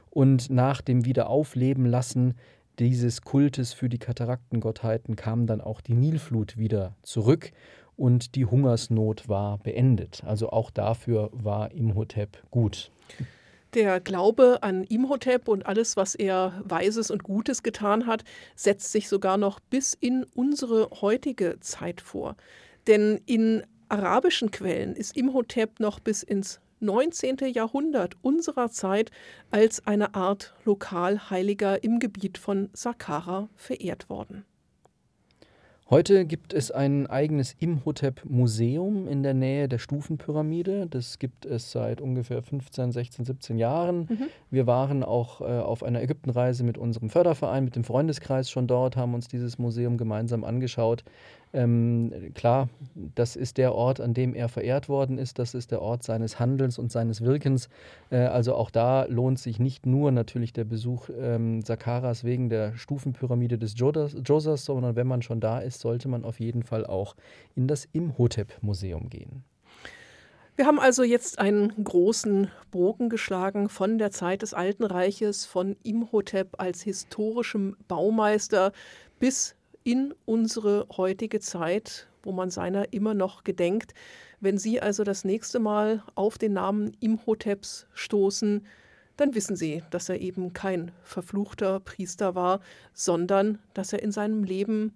Und 0.10 0.50
nach 0.50 0.82
dem 0.82 1.06
Wiederaufleben 1.06 1.86
lassen 1.86 2.36
dieses 2.80 3.22
Kultes 3.22 3.74
für 3.74 3.90
die 3.90 4.00
Kataraktengottheiten 4.00 5.16
kam 5.16 5.46
dann 5.46 5.62
auch 5.62 5.82
die 5.82 5.94
Nilflut 5.94 6.58
wieder 6.58 6.96
zurück 7.04 7.52
und 7.96 8.36
die 8.36 8.46
Hungersnot 8.46 9.30
war 9.30 9.60
beendet. 9.60 10.24
Also 10.26 10.50
auch 10.50 10.72
dafür 10.72 11.30
war 11.32 11.72
Imhotep 11.72 12.44
gut. 12.50 12.92
Der 13.74 14.00
Glaube 14.00 14.60
an 14.62 14.84
Imhotep 14.84 15.48
und 15.48 15.66
alles, 15.66 15.98
was 15.98 16.14
er 16.14 16.62
Weises 16.64 17.10
und 17.10 17.24
Gutes 17.24 17.64
getan 17.64 18.06
hat, 18.06 18.24
setzt 18.56 18.92
sich 18.92 19.10
sogar 19.10 19.38
noch 19.38 19.60
bis 19.60 19.96
in 19.96 20.26
unsere 20.36 20.90
heutige 21.02 21.60
Zeit 21.60 22.02
vor. 22.02 22.36
Denn 22.86 23.20
in 23.26 23.64
arabischen 23.90 24.52
Quellen 24.52 24.96
ist 24.96 25.16
Imhotep 25.18 25.80
noch 25.80 26.00
bis 26.00 26.22
ins 26.22 26.60
19. 26.84 27.38
Jahrhundert 27.54 28.16
unserer 28.22 28.70
Zeit 28.70 29.10
als 29.50 29.88
eine 29.88 30.14
Art 30.14 30.54
Lokalheiliger 30.66 31.84
im 31.84 32.00
Gebiet 32.00 32.38
von 32.38 32.70
Saqqara 32.74 33.50
verehrt 33.56 34.10
worden. 34.10 34.46
Heute 35.90 36.26
gibt 36.26 36.54
es 36.54 36.72
ein 36.72 37.08
eigenes 37.08 37.56
Imhotep-Museum 37.60 39.08
in 39.08 39.22
der 39.22 39.34
Nähe 39.34 39.68
der 39.68 39.78
Stufenpyramide. 39.78 40.88
Das 40.88 41.20
gibt 41.20 41.46
es 41.46 41.72
seit 41.72 42.02
ungefähr 42.02 42.42
15, 42.42 42.92
16, 42.92 43.26
17 43.26 43.58
Jahren. 43.60 44.08
Mhm. 44.10 44.28
Wir 44.50 44.66
waren 44.66 45.04
auch 45.04 45.42
äh, 45.42 45.44
auf 45.44 45.84
einer 45.84 46.02
Ägyptenreise 46.02 46.64
mit 46.64 46.80
unserem 46.80 47.10
Förderverein, 47.10 47.66
mit 47.66 47.76
dem 47.76 47.84
Freundeskreis 47.84 48.50
schon 48.50 48.66
dort, 48.66 48.98
haben 48.98 49.14
uns 49.14 49.28
dieses 49.28 49.60
Museum 49.60 49.98
gemeinsam 49.98 50.44
angeschaut. 50.44 51.04
Ähm, 51.54 52.32
klar, 52.34 52.68
das 52.96 53.36
ist 53.36 53.60
der 53.60 53.76
Ort, 53.76 54.02
an 54.02 54.16
dem 54.16 54.34
er 54.34 54.50
verehrt 54.50 54.90
worden 54.90 55.20
ist. 55.20 55.38
Das 55.38 55.54
ist 55.54 55.70
der 55.70 55.84
Ort 55.84 56.02
seines 56.02 56.40
Handelns 56.40 56.80
und 56.80 56.92
seines 56.92 57.22
Wirkens. 57.22 57.70
Äh, 58.10 58.18
also 58.18 58.56
auch 58.56 58.72
da 58.72 59.06
lohnt 59.06 59.38
sich 59.38 59.60
nicht 59.60 59.86
nur 59.86 60.12
natürlich 60.12 60.52
der 60.52 60.64
Besuch 60.64 61.10
ähm, 61.16 61.62
Sakkaras 61.62 62.24
wegen 62.24 62.50
der 62.50 62.76
Stufenpyramide 62.76 63.60
des 63.60 63.76
Djosas, 63.76 64.66
sondern 64.66 64.96
wenn 64.96 65.06
man 65.08 65.22
schon 65.22 65.40
da 65.40 65.60
ist, 65.60 65.80
sollte 65.80 66.10
man 66.10 66.26
auf 66.26 66.40
jeden 66.40 66.64
Fall 66.64 66.88
auch 66.88 67.16
in 67.56 67.68
das 67.68 67.86
Imhotep-Museum 67.94 69.10
gehen. 69.10 69.44
Wir 70.56 70.66
haben 70.68 70.80
also 70.80 71.04
jetzt 71.04 71.40
einen 71.40 71.84
großen 71.84 72.50
Bogen 72.70 73.10
geschlagen 73.10 73.70
von 73.70 73.98
der 73.98 74.12
Zeit 74.12 74.44
des 74.44 74.54
Alten 74.54 74.84
Reiches, 74.84 75.46
von 75.46 75.76
Imhotep 75.84 76.60
als 76.60 76.82
historischem 76.82 77.76
Baumeister 77.88 78.72
bis 79.20 79.56
in 79.84 80.14
unsere 80.26 80.88
heutige 80.96 81.40
Zeit, 81.40 82.08
wo 82.24 82.32
man 82.32 82.50
seiner 82.50 82.94
immer 82.94 83.14
noch 83.14 83.44
gedenkt. 83.44 83.94
Wenn 84.40 84.58
Sie 84.58 84.82
also 84.82 85.04
das 85.04 85.26
nächste 85.26 85.60
Mal 85.60 86.04
auf 86.16 86.38
den 86.38 86.54
Namen 86.54 86.96
Imhoteps 87.00 87.88
stoßen, 87.94 88.66
dann 89.18 89.36
wissen 89.36 89.56
Sie, 89.56 89.84
dass 89.92 90.10
er 90.10 90.20
eben 90.22 90.54
kein 90.54 90.92
verfluchter 91.04 91.80
Priester 91.80 92.34
war, 92.36 92.62
sondern 92.94 93.60
dass 93.74 93.94
er 93.94 94.02
in 94.02 94.12
seinem 94.12 94.44
Leben 94.44 94.94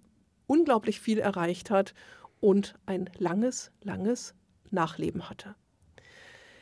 unglaublich 0.47 1.00
viel 1.00 1.19
erreicht 1.19 1.69
hat 1.69 1.93
und 2.39 2.76
ein 2.86 3.10
langes, 3.17 3.71
langes 3.84 4.34
Nachleben 4.71 5.30
hatte. 5.30 5.56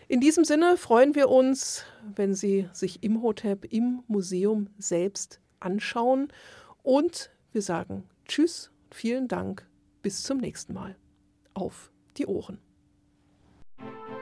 In 0.08 0.20
diesem 0.20 0.44
Sinne 0.44 0.78
freuen 0.78 1.16
wir 1.16 1.30
uns, 1.30 1.84
wenn 2.16 2.36
Sie 2.36 2.70
sich 2.74 3.04
Imhotep 3.04 3.72
im 3.72 4.04
Museum 4.08 4.70
selbst 4.78 5.40
anschauen 5.60 6.28
und 6.84 7.32
wir 7.54 7.62
sagen 7.62 8.04
Tschüss, 8.28 8.72
vielen 8.92 9.28
Dank, 9.28 9.68
bis 10.02 10.24
zum 10.24 10.38
nächsten 10.40 10.74
Mal. 10.74 10.96
Auf 11.54 11.92
die 12.18 12.26
Ohren. 12.26 12.60
Thank 13.78 14.10
you. 14.10 14.16